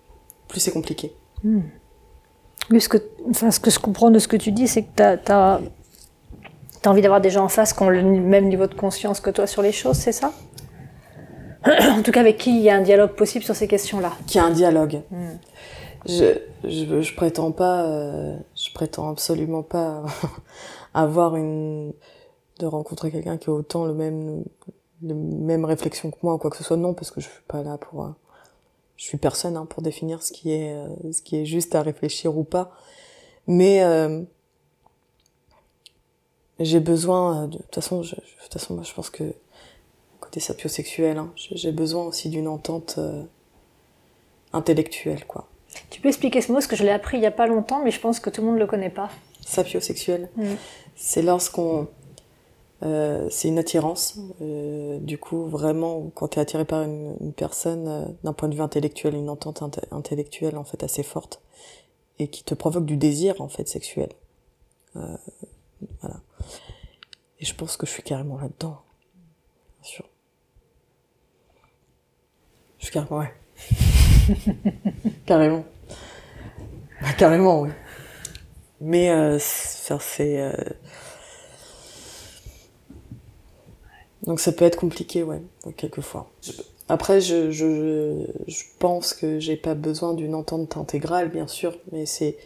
[0.49, 1.15] plus c'est compliqué.
[1.45, 1.61] Hmm.
[2.79, 5.03] ce que, enfin, ce que je comprends de ce que tu dis, c'est que tu
[5.03, 5.61] as, as,
[6.89, 9.47] envie d'avoir des gens en face qui ont le même niveau de conscience que toi
[9.47, 10.33] sur les choses, c'est ça?
[11.91, 14.13] En tout cas, avec qui il y a un dialogue possible sur ces questions-là.
[14.27, 15.03] Qui a un dialogue.
[15.11, 15.37] Hmm
[16.07, 20.05] je, je, je prétends pas, euh, je prétends absolument pas
[20.95, 21.93] avoir une,
[22.59, 24.45] de rencontrer quelqu'un qui a autant le même,
[25.03, 26.77] le même réflexion que moi ou quoi que ce soit.
[26.77, 28.09] Non, parce que je suis pas là pour, euh,
[28.97, 31.83] je suis personne hein, pour définir ce qui est, euh, ce qui est juste à
[31.83, 32.73] réfléchir ou pas.
[33.47, 33.83] Mais
[36.61, 39.25] j'ai besoin, de, toute façon, je, de toute façon, moi, je pense que
[40.21, 42.99] côté sapiosexuel, hein, j'ai besoin aussi d'une entente
[44.53, 45.47] intellectuelle, quoi.
[45.91, 47.83] Tu peux expliquer ce mot, parce que je l'ai appris il n'y a pas longtemps,
[47.85, 49.11] mais je pense que tout le monde ne le connaît pas.
[49.45, 50.29] Sapiosexuel.
[50.37, 50.55] Mm.
[50.97, 51.89] C'est lorsqu'on...
[52.83, 54.19] Euh, c'est une attirance.
[54.41, 58.55] Euh, du coup, vraiment, quand tu es attiré par une, personne, euh, d'un point de
[58.55, 61.43] vue intellectuel, une entente intellectuelle en fait assez forte,
[62.19, 64.09] et qui te provoque du désir en fait sexuel.
[64.97, 65.17] Euh,
[66.01, 66.17] voilà.
[67.41, 68.83] Et je pense que je suis carrément là-dedans.
[69.81, 70.05] Bien sûr.
[72.79, 73.33] Je suis carrément, ouais.
[75.27, 75.65] carrément.
[77.01, 77.71] Bah, carrément, oui.
[78.81, 80.41] Mais euh, c'est.
[80.41, 80.53] Euh...
[84.23, 85.43] Donc ça peut être compliqué, ouais,
[85.77, 86.31] quelquefois.
[86.89, 92.05] Après, je, je, je pense que j'ai pas besoin d'une entente intégrale, bien sûr, mais
[92.05, 92.37] c'est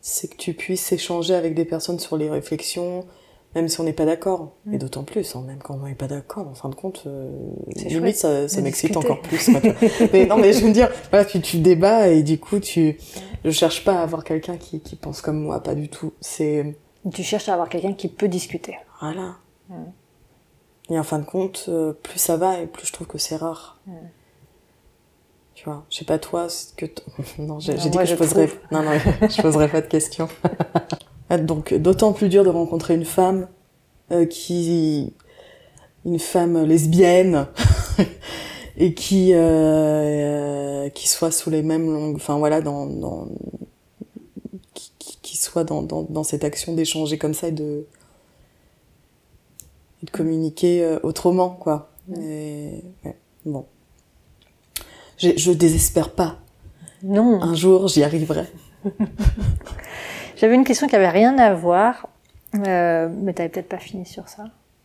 [0.00, 3.06] c'est que tu puisses échanger avec des personnes sur les réflexions,
[3.54, 4.56] même si on n'est pas d'accord.
[4.70, 4.78] Et mm.
[4.78, 7.30] d'autant plus, hein, même quand on n'est pas d'accord, en fin de compte, euh,
[7.76, 9.48] limite, ça, ça m'excite encore plus.
[10.12, 12.98] mais non, mais je veux dire, voilà, tu, tu débats et du coup, tu,
[13.44, 16.12] je cherche pas à avoir quelqu'un qui, qui pense comme moi, pas du tout.
[16.20, 16.76] C'est.
[17.12, 18.76] Tu cherches à avoir quelqu'un qui peut discuter.
[19.00, 19.36] Voilà.
[19.68, 19.74] Mm.
[20.90, 23.36] Et en fin de compte, euh, plus ça va et plus je trouve que c'est
[23.36, 23.78] rare.
[23.86, 23.92] Mm.
[25.54, 26.86] Tu vois, je sais pas toi, ce que
[27.38, 28.92] non, j'ai dit que je, je poserais, non non,
[29.28, 30.28] je poserais pas de questions.
[31.36, 33.48] Donc d'autant plus dur de rencontrer une femme
[34.10, 35.12] euh, qui
[36.06, 37.46] une femme lesbienne
[38.78, 43.28] et qui euh, euh, qui soit sous les mêmes longues enfin voilà dans, dans
[44.72, 47.86] qui, qui, soit dans, dans, dans cette action d'échanger comme ça et de
[50.02, 51.90] de communiquer euh, autrement quoi.
[52.16, 53.66] Et, ouais, bon.
[55.18, 56.38] Je, je désespère pas.
[57.02, 57.42] Non.
[57.42, 58.46] Un jour j'y arriverai
[60.38, 62.08] J'avais une question qui avait rien à voir,
[62.66, 64.44] euh, mais t'avais peut-être pas fini sur ça.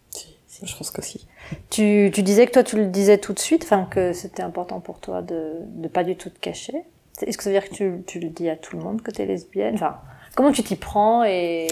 [0.09, 1.27] Si, je pense que si.
[1.69, 4.79] Tu, tu, disais que toi tu le disais tout de suite, enfin que c'était important
[4.79, 6.73] pour toi de ne pas du tout te cacher.
[7.21, 9.11] Est-ce que ça veut dire que tu, tu le dis à tout le monde que
[9.11, 9.75] t'es lesbienne?
[9.75, 9.97] Enfin,
[10.35, 11.67] comment tu t'y prends et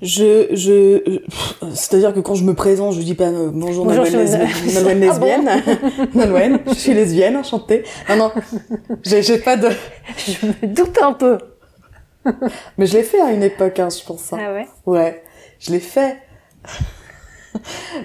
[0.00, 1.20] je, je,
[1.74, 4.28] c'est-à-dire que quand je me présente, je dis pas euh, bonjour, bonjour Nolwenn,
[4.76, 5.50] ah lesbienne,
[6.14, 7.82] Nolwenn, je suis lesbienne, enchantée.
[8.08, 8.32] Non, non,
[9.02, 9.68] j'ai pas de.
[10.16, 11.38] Je me doute un peu.
[12.78, 14.32] Mais je l'ai fait à une époque, hein, je pense.
[14.32, 14.38] Hein.
[14.40, 14.68] Ah ouais?
[14.86, 15.22] Ouais,
[15.58, 16.18] je l'ai fait.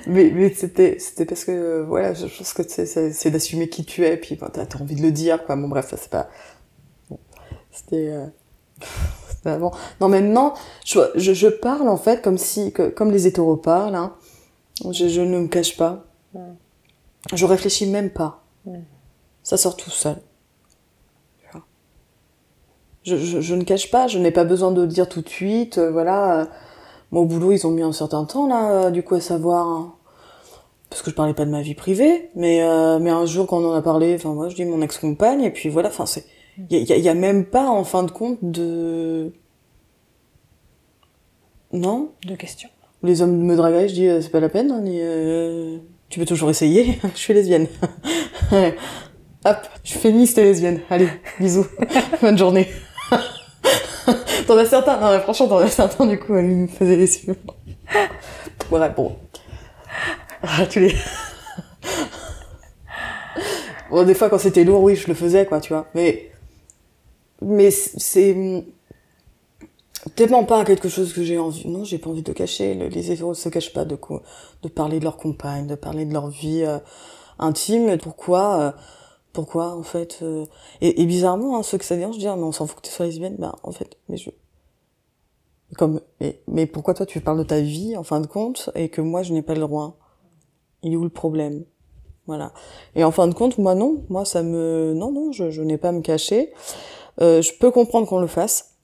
[0.08, 4.16] mais mais c'était c'était parce que voilà, je pense que c'est d'assumer qui tu es,
[4.18, 5.56] puis ben, t'as as envie de le dire, quoi.
[5.56, 6.30] Bon bref, ça c'est pas.
[7.72, 8.10] C'était.
[8.10, 8.28] Euh...
[9.46, 9.72] avant.
[10.00, 10.54] Non, maintenant,
[10.86, 13.96] je, je, je, parle en fait comme si, que, comme les hétéros parlent.
[13.96, 14.16] Hein.
[14.92, 16.06] Je, je, ne me cache pas.
[17.34, 18.44] Je réfléchis même pas.
[19.44, 20.16] Ça sort tout seul.
[23.06, 25.30] Je, je, je, ne cache pas, je n'ai pas besoin de le dire tout de
[25.30, 25.78] suite.
[25.78, 26.46] Euh, voilà, euh,
[27.12, 29.68] au boulot, ils ont mis un certain temps là, euh, du coup, à savoir.
[29.68, 29.94] Hein.
[30.90, 32.62] parce que je parlais pas de ma vie privée, mais
[33.00, 35.52] mais un jour quand on en a parlé, enfin moi je dis mon ex-compagne et
[35.52, 36.26] puis voilà, enfin c'est,
[36.70, 39.34] il y, y, a même pas en fin de compte de
[41.72, 42.12] non?
[42.26, 42.70] De questions.
[43.02, 45.02] Les hommes me draguaient, je dis c'est pas la peine, hein, ni,
[46.10, 47.68] tu peux toujours essayer, je suis lesbienne.
[49.46, 50.80] Hop, je suis féministe et lesbienne.
[50.90, 51.66] Allez, bisous,
[52.22, 52.68] bonne journée.
[54.46, 57.38] T'en as certains, non, franchement, t'en as certains, du coup, ils me faisaient les suivre.
[58.72, 59.16] Ouais, bon.
[60.42, 60.96] Ah, les...
[63.90, 65.88] bon, des fois, quand c'était lourd, oui, je le faisais, quoi, tu vois.
[65.96, 66.32] Mais,
[67.42, 68.36] mais c'est
[70.16, 71.68] tellement pas quelque chose que j'ai envie.
[71.68, 72.74] Non, j'ai pas envie de cacher.
[72.76, 73.98] Les héros se cachent pas de
[74.64, 76.80] de parler de leur compagne, de parler de leur vie euh,
[77.40, 77.98] intime.
[77.98, 78.72] Pourquoi, euh,
[79.34, 80.20] pourquoi, en fait.
[80.22, 80.46] Euh,
[80.82, 82.94] et, et, bizarrement, hein, ceux que ça dérange, dire, mais on s'en fout que tu
[82.94, 83.36] sois lesbienne.
[83.38, 84.30] Bah, en fait, mais je,
[85.76, 88.90] comme, mais, mais pourquoi toi tu parles de ta vie en fin de compte et
[88.90, 89.98] que moi je n'ai pas le droit?
[90.84, 91.66] Il est où le problème?
[92.28, 92.54] Voilà.
[92.96, 95.78] Et en fin de compte, moi non, moi ça me, non non, je, je n'ai
[95.78, 96.54] pas à me cacher.
[97.22, 98.76] Euh, je peux comprendre qu'on le fasse.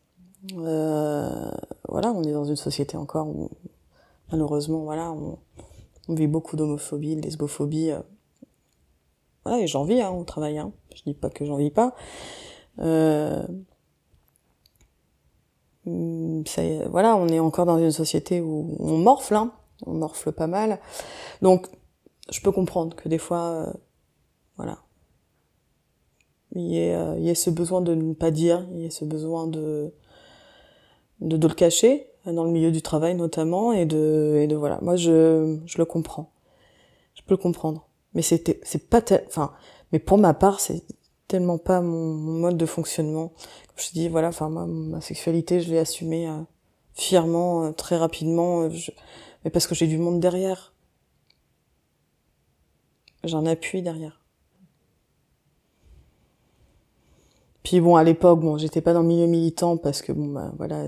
[0.58, 1.52] Euh,
[1.88, 3.50] voilà, on est dans une société encore où
[4.32, 5.38] malheureusement, voilà, on,
[6.08, 7.92] on vit beaucoup d'homophobie, de lesbophobie.
[9.58, 10.58] Et j'en vis hein, au travail.
[10.58, 10.72] Hein.
[10.96, 11.96] Je dis pas que j'en vis pas.
[12.80, 13.44] Euh,
[15.90, 16.44] Hum,
[16.90, 19.54] voilà, on est encore dans une société où on morfle, hein,
[19.86, 20.80] on morfle pas mal.
[21.42, 21.68] Donc,
[22.32, 23.74] je peux comprendre que des fois, euh,
[24.58, 24.80] voilà,
[26.54, 29.06] il y, ait, euh, ait, ce besoin de ne pas dire, il y ait ce
[29.06, 29.94] besoin de,
[31.22, 34.80] de, de le cacher, dans le milieu du travail notamment, et de, et de voilà.
[34.82, 36.32] Moi, je, je le comprends.
[37.16, 37.89] Je peux le comprendre.
[38.14, 39.54] Mais c'était, c'est pas, enfin,
[39.92, 40.84] mais pour ma part, c'est
[41.28, 43.30] tellement pas mon, mode de fonctionnement.
[43.68, 46.42] Comme je dis, voilà, enfin ma, ma sexualité, je l'ai assumée euh,
[46.94, 48.70] fièrement, euh, très rapidement, euh,
[49.44, 50.74] mais parce que j'ai du monde derrière.
[53.24, 54.22] J'ai un appui derrière.
[57.64, 60.52] Puis bon, à l'époque, bon, j'étais pas dans le milieu militant parce que bon, bah,
[60.58, 60.84] voilà,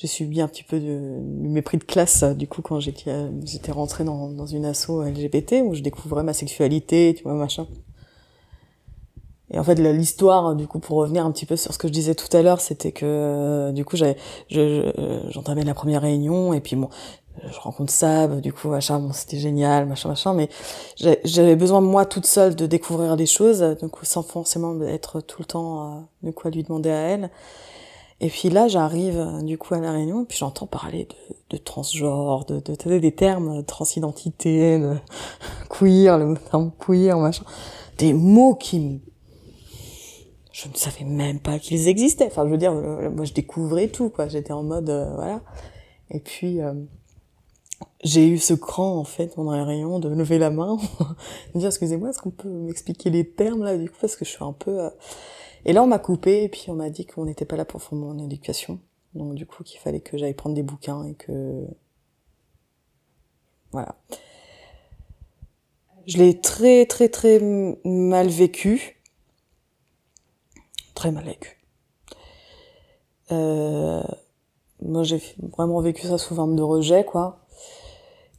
[0.00, 3.10] j'ai subi un petit peu de, du mépris de classe du coup quand j'étais
[3.44, 7.66] j'étais rentrée dans, dans une asso LGBT où je découvrais ma sexualité, tu vois machin.
[9.50, 11.92] Et en fait, l'histoire, du coup, pour revenir un petit peu sur ce que je
[11.92, 14.18] disais tout à l'heure, c'était que, euh, du coup, j'avais,
[14.50, 16.90] j'entamais la première réunion, et puis bon,
[17.50, 20.50] je rencontre Sab, du coup, machin, bon, c'était génial, machin, machin, mais
[21.24, 25.46] j'avais besoin, moi, toute seule, de découvrir des choses, donc sans forcément être tout le
[25.46, 27.30] temps, euh, de quoi lui demander à elle.
[28.20, 31.62] Et puis là, j'arrive, du coup, à la réunion, et puis j'entends parler de, de
[31.62, 34.96] transgenre, de, de, des termes, transidentité, de
[35.70, 37.44] queer, le terme queer, machin.
[37.98, 39.00] Des mots qui
[40.58, 42.26] je ne savais même pas qu'ils existaient.
[42.26, 44.26] Enfin, je veux dire, euh, moi, je découvrais tout, quoi.
[44.26, 45.40] J'étais en mode, euh, voilà.
[46.10, 46.74] Et puis, euh,
[48.02, 50.76] j'ai eu ce cran, en fait, pendant les réunions, de lever la main,
[51.54, 54.30] de dire, excusez-moi, est-ce qu'on peut m'expliquer les termes, là, du coup, parce que je
[54.30, 54.90] suis un peu...
[55.64, 57.82] Et là, on m'a coupé, et puis on m'a dit qu'on n'était pas là pour
[57.82, 58.80] faire mon éducation.
[59.14, 61.66] Donc, du coup, qu'il fallait que j'aille prendre des bouquins et que...
[63.72, 63.96] Voilà.
[66.06, 67.38] Je l'ai très, très, très
[67.84, 68.98] mal vécu
[70.98, 71.56] très mal vécu.
[73.30, 74.02] Euh,
[74.82, 75.22] moi, j'ai
[75.56, 77.38] vraiment vécu ça sous forme de rejet, quoi.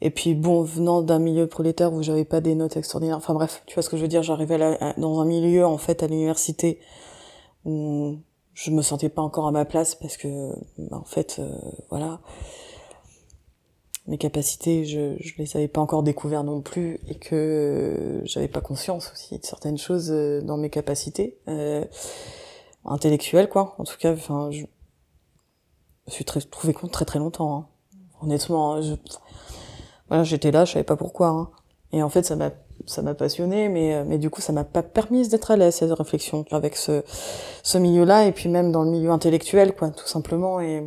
[0.02, 3.64] Et puis bon, venant d'un milieu prolétaire où j'avais pas des notes extraordinaires, enfin bref,
[3.66, 4.58] tu vois ce que je veux dire, j'arrivais
[4.98, 6.80] dans un milieu en fait à l'université
[7.66, 11.50] je me sentais pas encore à ma place parce que bah, en fait euh,
[11.90, 12.20] voilà
[14.08, 18.62] mes capacités je je les avais pas encore découvertes non plus et que j'avais pas
[18.62, 21.38] conscience aussi de certaines choses euh, dans mes capacités.
[21.48, 21.86] Euh,
[22.86, 27.56] intellectuel quoi en tout cas enfin je me suis très, trouvé compte très très longtemps
[27.56, 27.68] hein.
[28.22, 28.94] honnêtement hein, je,
[30.08, 31.50] voilà j'étais là je savais pas pourquoi hein.
[31.92, 32.52] et en fait ça m'a
[32.90, 35.92] ça m'a passionné mais mais du coup ça m'a pas permis d'être à l'aise cette
[35.92, 37.04] réflexion avec ce
[37.64, 40.84] ce milieu là et puis même dans le milieu intellectuel quoi tout simplement et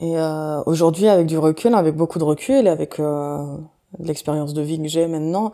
[0.00, 3.56] et euh, aujourd'hui avec du recul avec beaucoup de recul avec euh,
[3.98, 5.52] l'expérience de vie que j'ai maintenant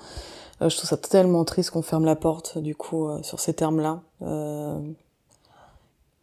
[0.63, 3.55] euh, je trouve ça tellement triste qu'on ferme la porte du coup euh, sur ces
[3.55, 4.79] termes là euh,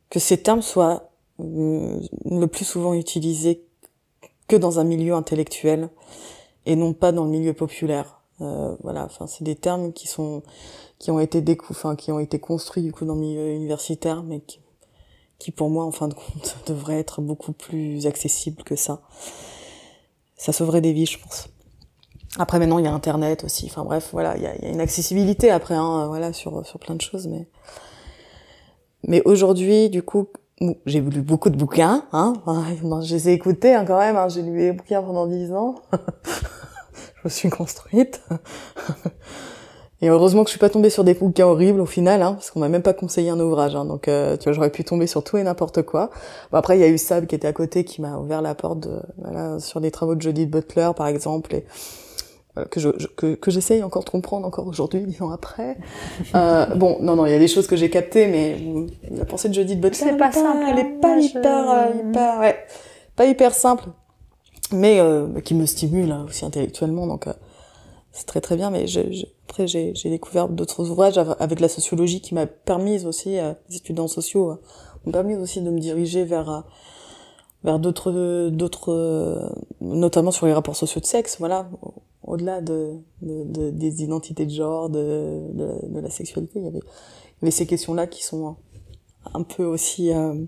[0.10, 3.66] que ces termes soient euh, le plus souvent utilisés
[4.48, 5.90] que dans un milieu intellectuel
[6.66, 8.22] et non pas dans le milieu populaire.
[8.42, 10.42] Euh, voilà, enfin c'est des termes qui sont
[11.00, 14.40] qui ont été enfin qui ont été construits du coup dans le milieu universitaire, mais
[14.42, 14.60] qui,
[15.40, 19.02] qui pour moi en fin de compte devraient être beaucoup plus accessibles que ça.
[20.36, 21.48] Ça sauverait des vies, je pense.
[22.40, 23.68] Après maintenant il y a Internet aussi.
[23.70, 26.80] Enfin bref, voilà, il y a, y a, une accessibilité après, hein, voilà, sur sur
[26.80, 27.48] plein de choses, mais
[29.08, 30.28] mais aujourd'hui, du coup,
[30.86, 32.34] j'ai lu beaucoup de bouquins, hein.
[33.02, 34.16] Je les ai écoutés hein, quand même.
[34.16, 34.30] Hein.
[34.30, 35.76] J'ai lu des bouquins pendant dix ans.
[37.24, 38.22] je me suis construite.
[40.02, 42.52] Et heureusement que je suis pas tombée sur des bouquins horribles au final, hein, parce
[42.52, 43.74] qu'on m'a même pas conseillé un ouvrage.
[43.74, 46.10] Hein, donc, euh, tu vois, j'aurais pu tomber sur tout et n'importe quoi.
[46.52, 48.54] Bon, après, il y a eu Sab qui était à côté, qui m'a ouvert la
[48.54, 51.56] porte de, voilà, sur les travaux de Judith Butler, par exemple.
[51.56, 51.66] Et
[52.56, 55.78] euh, que je, que, que j'essaye encore de comprendre encore aujourd'hui, dix ans après.
[56.36, 58.58] Euh, bon, non, non, il y a des choses que j'ai captées, mais
[59.10, 62.58] la pensée de Judith Butler, c'est pas, simple, elle est pas hyper, euh, hyper, ouais,
[63.16, 63.86] pas hyper simple.
[64.74, 67.34] Mais euh, qui me stimule hein, aussi intellectuellement, donc euh,
[68.12, 68.70] c'est très très bien.
[68.70, 68.86] Mais
[69.50, 74.08] après, j'ai découvert d'autres ouvrages avec la sociologie qui m'a permis aussi, euh, les étudiants
[74.08, 74.56] sociaux, euh,
[75.06, 76.62] m'ont permis aussi de me diriger vers euh,
[77.64, 81.70] vers d'autres d'autres notamment sur les rapports sociaux de sexe voilà.
[82.26, 86.80] Au-delà de, de, de, des identités de genre de, de, la sexualité il y avait
[87.42, 88.56] il ces questions là qui sont
[89.34, 90.46] un peu aussi euh,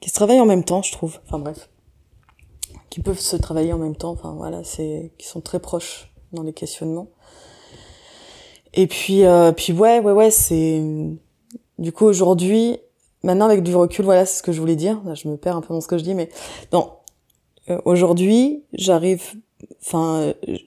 [0.00, 1.18] qui se travaillent en même temps je trouve.
[1.26, 1.68] Enfin bref
[2.98, 6.42] qui peuvent se travailler en même temps enfin voilà c'est qui sont très proches dans
[6.42, 7.08] les questionnements.
[8.74, 10.82] Et puis euh, puis ouais ouais ouais c'est
[11.78, 12.78] du coup aujourd'hui
[13.22, 15.00] maintenant avec du recul voilà c'est ce que je voulais dire.
[15.14, 16.28] Je me perds un peu dans ce que je dis mais
[16.72, 16.90] non
[17.70, 19.22] euh, aujourd'hui j'arrive
[19.80, 20.58] enfin je,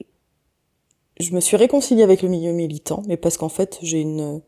[1.20, 4.40] je me suis réconciliée avec le milieu militant mais parce qu'en fait j'ai une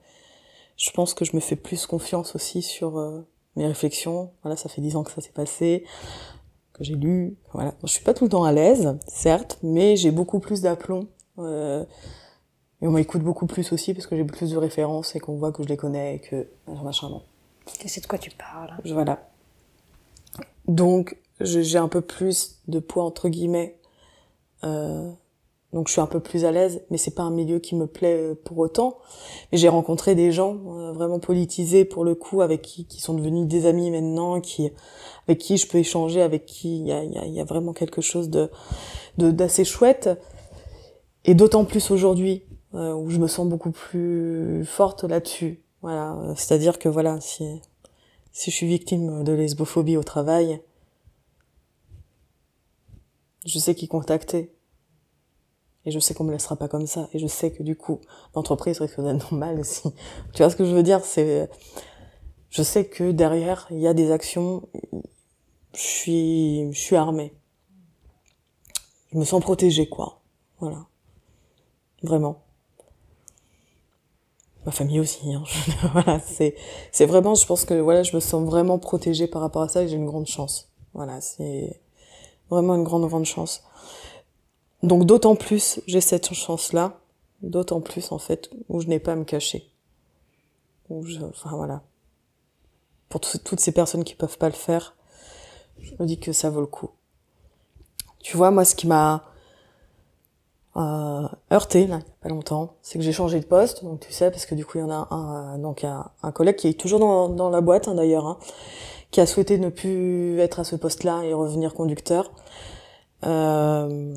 [0.79, 3.21] je pense que je me fais plus confiance aussi sur euh,
[3.57, 4.31] mes réflexions.
[4.43, 5.85] Voilà ça fait dix ans que ça s'est passé
[6.75, 10.11] que j'ai lu voilà je suis pas tout le temps à l'aise certes mais j'ai
[10.11, 11.07] beaucoup plus d'aplomb
[11.39, 11.85] euh,
[12.83, 15.53] et on m'écoute beaucoup plus aussi parce que j'ai plus de références et qu'on voit
[15.53, 16.47] que je les connais et que
[16.83, 17.23] machin bon
[17.81, 18.73] Tu sais de quoi tu parles.
[18.85, 19.31] je- voilà.
[20.69, 23.79] Donc, j'ai un peu plus de poids entre guillemets.
[24.65, 25.11] Euh,
[25.73, 27.87] donc, je suis un peu plus à l'aise, mais c'est pas un milieu qui me
[27.87, 28.99] plaît euh, pour autant.
[29.51, 33.15] Mais j'ai rencontré des gens euh, vraiment politisés pour le coup, avec qui qui sont
[33.15, 34.71] devenus des amis maintenant, qui
[35.27, 37.73] avec qui je peux échanger, avec qui il y a, y a- y a vraiment
[37.73, 38.51] quelque chose de
[39.19, 40.11] d'assez chouette.
[41.25, 42.43] Et d'autant plus aujourd'hui,
[42.75, 45.63] euh, où je me sens beaucoup plus forte là-dessus.
[45.83, 47.61] Voilà, c'est-à-dire que voilà, si
[48.33, 50.61] si je suis victime de lesbophobie au travail,
[53.47, 54.51] je sais qui contacter.
[55.87, 57.09] Et je sais qu'on me laissera pas comme ça.
[57.13, 58.01] Et je sais que du coup,
[58.35, 59.83] l'entreprise risque d'être normale aussi.
[60.33, 61.05] Tu vois ce que je veux dire?
[61.05, 61.49] C'est,
[62.49, 64.67] je sais que derrière, il y a des actions.
[65.75, 67.35] Je suis, je suis armée.
[69.13, 70.21] Je me sens protégée, quoi.
[70.61, 70.87] Voilà.
[72.03, 72.43] Vraiment.
[74.67, 75.33] Ma famille aussi.
[75.33, 75.45] Hein.
[75.93, 76.55] voilà, c'est,
[76.91, 79.83] c'est vraiment, je pense que voilà, je me sens vraiment protégée par rapport à ça
[79.83, 80.71] et j'ai une grande chance.
[80.95, 81.81] Voilà, c'est
[82.51, 83.63] vraiment une grande grande chance.
[84.83, 87.01] Donc d'autant plus j'ai cette chance-là,
[87.43, 89.71] d'autant plus en fait où je n'ai pas à me cacher.
[90.89, 91.83] Où je, enfin voilà.
[93.09, 94.95] Pour tout- toutes ces personnes qui peuvent pas le faire,
[95.85, 96.91] je me dis que ça vaut le coup.
[98.21, 99.25] Tu vois, moi, ce qui m'a
[100.77, 104.01] euh, heurté là, il y a pas longtemps, c'est que j'ai changé de poste, donc
[104.01, 106.57] tu sais, parce que du coup il y en a un, euh, donc un, collègue
[106.57, 108.39] qui est toujours dans, la boîte hein, d'ailleurs, hein,
[109.13, 112.33] qui a souhaité ne plus être à ce poste-là et revenir conducteur.
[113.25, 114.17] Euh,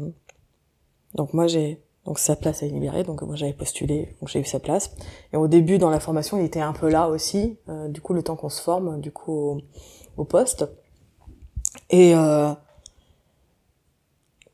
[1.14, 4.46] donc moi j'ai donc sa place est libérée, donc moi j'avais postulé, donc j'ai eu
[4.46, 4.96] sa place.
[5.34, 8.14] Et au début dans la formation il était un peu là aussi, euh, du coup
[8.14, 9.62] le temps qu'on se forme, du coup
[10.18, 10.66] au poste.
[11.90, 12.54] Et euh,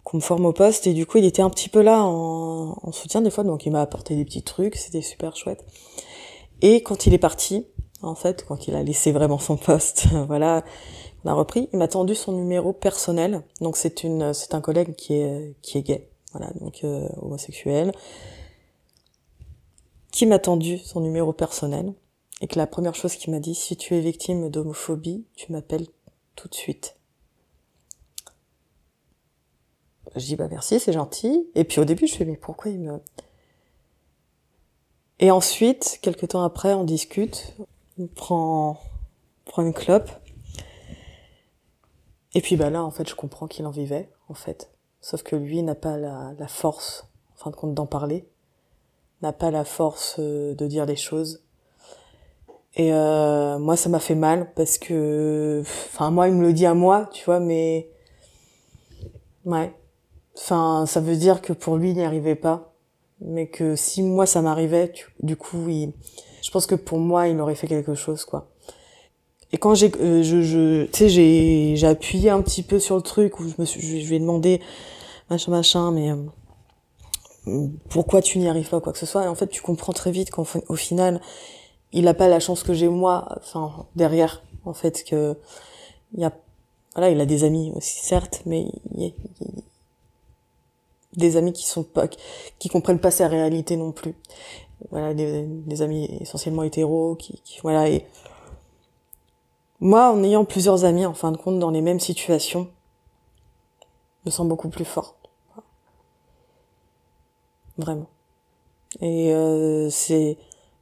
[0.03, 0.87] qu'on me forme au poste.
[0.87, 3.43] Et du coup il était un petit peu là en, en soutien des fois.
[3.43, 4.75] Donc il m'a apporté des petits trucs.
[4.75, 5.65] C'était super chouette.
[6.61, 7.67] Et quand il est parti
[8.01, 10.63] en fait quand il a laissé vraiment son poste voilà
[11.25, 11.69] on a repris.
[11.71, 13.43] Il m'a tendu son numéro personnel.
[13.61, 16.09] Donc c'est une c'est un collègue qui est qui est gay.
[16.33, 17.91] Voilà donc euh, homosexuel.
[20.11, 21.93] Qui m'a tendu son numéro personnel.
[22.41, 25.87] Et que la première chose qu'il m'a dit si tu es victime d'homophobie tu m'appelles
[26.35, 26.97] tout de suite
[30.15, 31.47] je dis bah merci, c'est gentil.
[31.55, 32.99] Et puis au début, je fais mais pourquoi il me
[35.19, 37.55] Et ensuite, quelques temps après, on discute,
[37.99, 38.79] on prend,
[39.45, 40.11] prend une clope.
[42.35, 44.71] Et puis bah là, en fait, je comprends qu'il en vivait, en fait.
[45.01, 48.27] Sauf que lui n'a pas la, la force, en fin de compte, d'en parler,
[49.21, 51.43] n'a pas la force euh, de dire les choses.
[52.75, 56.65] Et euh, moi, ça m'a fait mal parce que, enfin, moi, il me le dit
[56.65, 57.89] à moi, tu vois, mais
[59.45, 59.73] ouais.
[60.37, 62.73] Enfin, ça veut dire que pour lui, il n'y arrivait pas.
[63.21, 65.93] Mais que si moi, ça m'arrivait, du coup, il...
[66.41, 68.49] je pense que pour moi, il aurait fait quelque chose, quoi.
[69.53, 72.95] Et quand j'ai, euh, je, je, tu sais, j'ai, j'ai appuyé un petit peu sur
[72.95, 74.59] le truc où je me suis, je, lui ai demandé,
[75.29, 79.23] machin, machin, mais euh, pourquoi tu n'y arrives pas, quoi que ce soit.
[79.25, 81.21] Et en fait, tu comprends très vite qu'au au final,
[81.91, 85.37] il a pas la chance que j'ai moi, enfin, derrière, en fait, que,
[86.15, 86.31] il y a,
[86.95, 88.65] voilà, il a des amis aussi, certes, mais
[88.95, 89.11] il a-
[91.15, 92.07] des amis qui sont pas
[92.59, 94.15] qui comprennent pas sa réalité non plus.
[94.91, 98.05] Voilà des, amis essentiellement hétéros qui, voilà et
[99.79, 102.67] moi en ayant plusieurs amis en fin de compte dans les mêmes situations
[104.21, 105.15] je me sens beaucoup plus forte
[107.77, 108.07] vraiment.
[109.01, 110.37] Et euh, c'est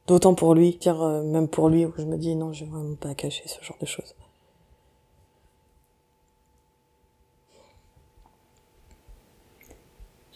[0.06, 2.94] d'autant pour lui dire euh, même pour lui où je me dis non j'ai vraiment
[2.96, 4.14] pas à cacher ce genre de choses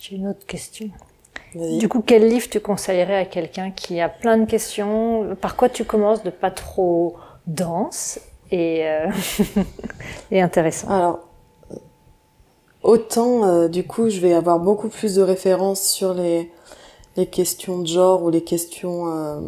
[0.09, 0.89] J'ai une autre question.
[1.55, 5.35] Du coup, quel livre tu conseillerais à quelqu'un qui a plein de questions?
[5.41, 7.17] Par quoi tu commences de pas trop
[7.49, 8.21] dense
[8.53, 9.11] et, euh,
[10.31, 10.89] et intéressant?
[10.91, 11.29] Alors,
[12.83, 16.53] autant euh, du coup, je vais avoir beaucoup plus de références sur les,
[17.17, 19.41] les questions de genre ou les questions euh,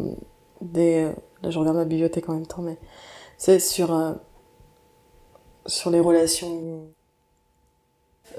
[0.59, 1.07] des.
[1.41, 2.77] Là, je regarde ma bibliothèque en même temps, mais
[3.37, 3.97] c'est sur
[5.67, 6.89] sur les relations.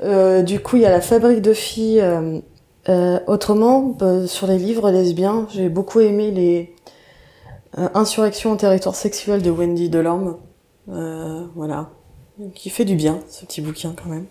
[0.02, 2.00] Euh, du coup, il y a la fabrique de filles.
[2.00, 2.40] euh,
[2.88, 6.74] euh, autrement, bah, sur les livres lesbiens, j'ai beaucoup aimé les
[7.78, 10.38] euh, Insurrection en territoire sexuel de Wendy Delorme.
[10.86, 11.90] Voilà,
[12.54, 14.26] qui fait du bien, ce petit bouquin quand même.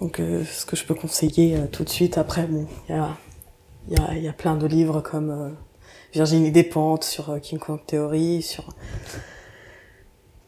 [0.00, 2.18] Donc, ce que je peux conseiller tout de suite.
[2.18, 3.16] Après, bon, il y a,
[4.16, 5.54] y, y a plein de livres comme
[6.12, 8.64] Virginie Despentes sur King Kong Theory, sur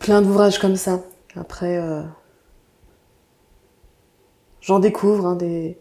[0.01, 1.03] plein d'ouvrages comme ça.
[1.37, 1.79] Après,
[4.67, 5.79] j'en découvre hein, des,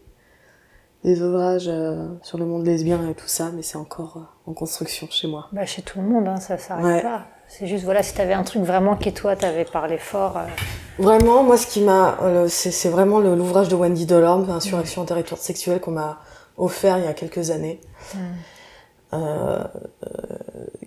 [1.04, 4.54] des ouvrages euh, sur le monde lesbien et tout ça, mais c'est encore euh, en
[4.54, 5.48] construction chez moi.
[5.52, 7.02] bah, Chez tout le monde, hein, ça s'arrête Ouais.
[7.02, 7.26] pas.
[7.48, 10.36] C'est juste, voilà, si tu avais un truc vraiment qui, toi, t'avais parlé fort.
[10.38, 10.46] euh,
[10.98, 12.16] Vraiment, moi, ce qui m'a,
[12.48, 16.18] c'est vraiment l'ouvrage de Wendy Delorme, Insurrection en territoire sexuel, qu'on m'a
[16.56, 17.80] offert il y a quelques années,
[18.14, 19.18] Mm.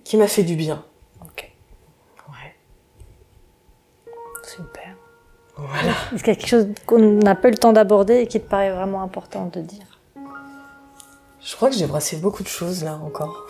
[0.03, 0.83] qui m'a fait du bien.
[1.21, 1.51] Ok,
[2.29, 2.55] Ouais.
[4.43, 4.88] super.
[5.67, 5.91] Voilà.
[6.13, 8.39] Est-ce qu'il y a quelque chose qu'on n'a pas eu le temps d'aborder et qui
[8.39, 9.85] te paraît vraiment important de dire
[11.41, 13.47] Je crois que j'ai brassé beaucoup de choses là encore.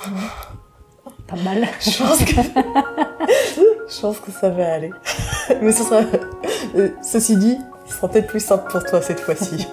[1.27, 1.67] Pas mal.
[1.79, 2.41] Je pense que,
[3.87, 4.91] je pense que ça va aller.
[5.61, 6.01] Mais ce sera,
[6.75, 9.67] euh, ceci dit, ce sera peut-être plus simple pour toi cette fois-ci.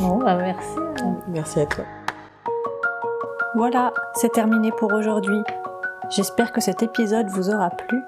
[0.00, 0.68] Bon, bah, merci.
[1.28, 1.84] Merci à toi.
[3.54, 5.42] Voilà, c'est terminé pour aujourd'hui.
[6.10, 8.00] J'espère que cet épisode vous aura plu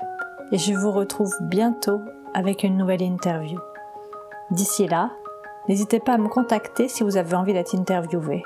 [0.53, 2.03] et je vous retrouve bientôt
[2.34, 3.59] avec une nouvelle interview.
[4.50, 5.11] D'ici là,
[5.68, 8.44] n'hésitez pas à me contacter si vous avez envie d'être interviewé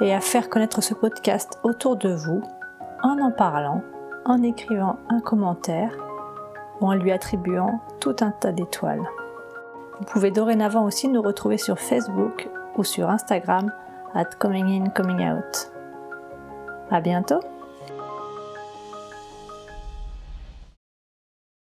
[0.00, 2.42] et à faire connaître ce podcast autour de vous
[3.02, 3.82] en en parlant,
[4.26, 5.96] en écrivant un commentaire
[6.80, 9.08] ou en lui attribuant tout un tas d'étoiles.
[9.98, 13.72] Vous pouvez dorénavant aussi nous retrouver sur Facebook ou sur Instagram
[14.14, 15.72] at coming in coming out.
[16.90, 17.40] À bientôt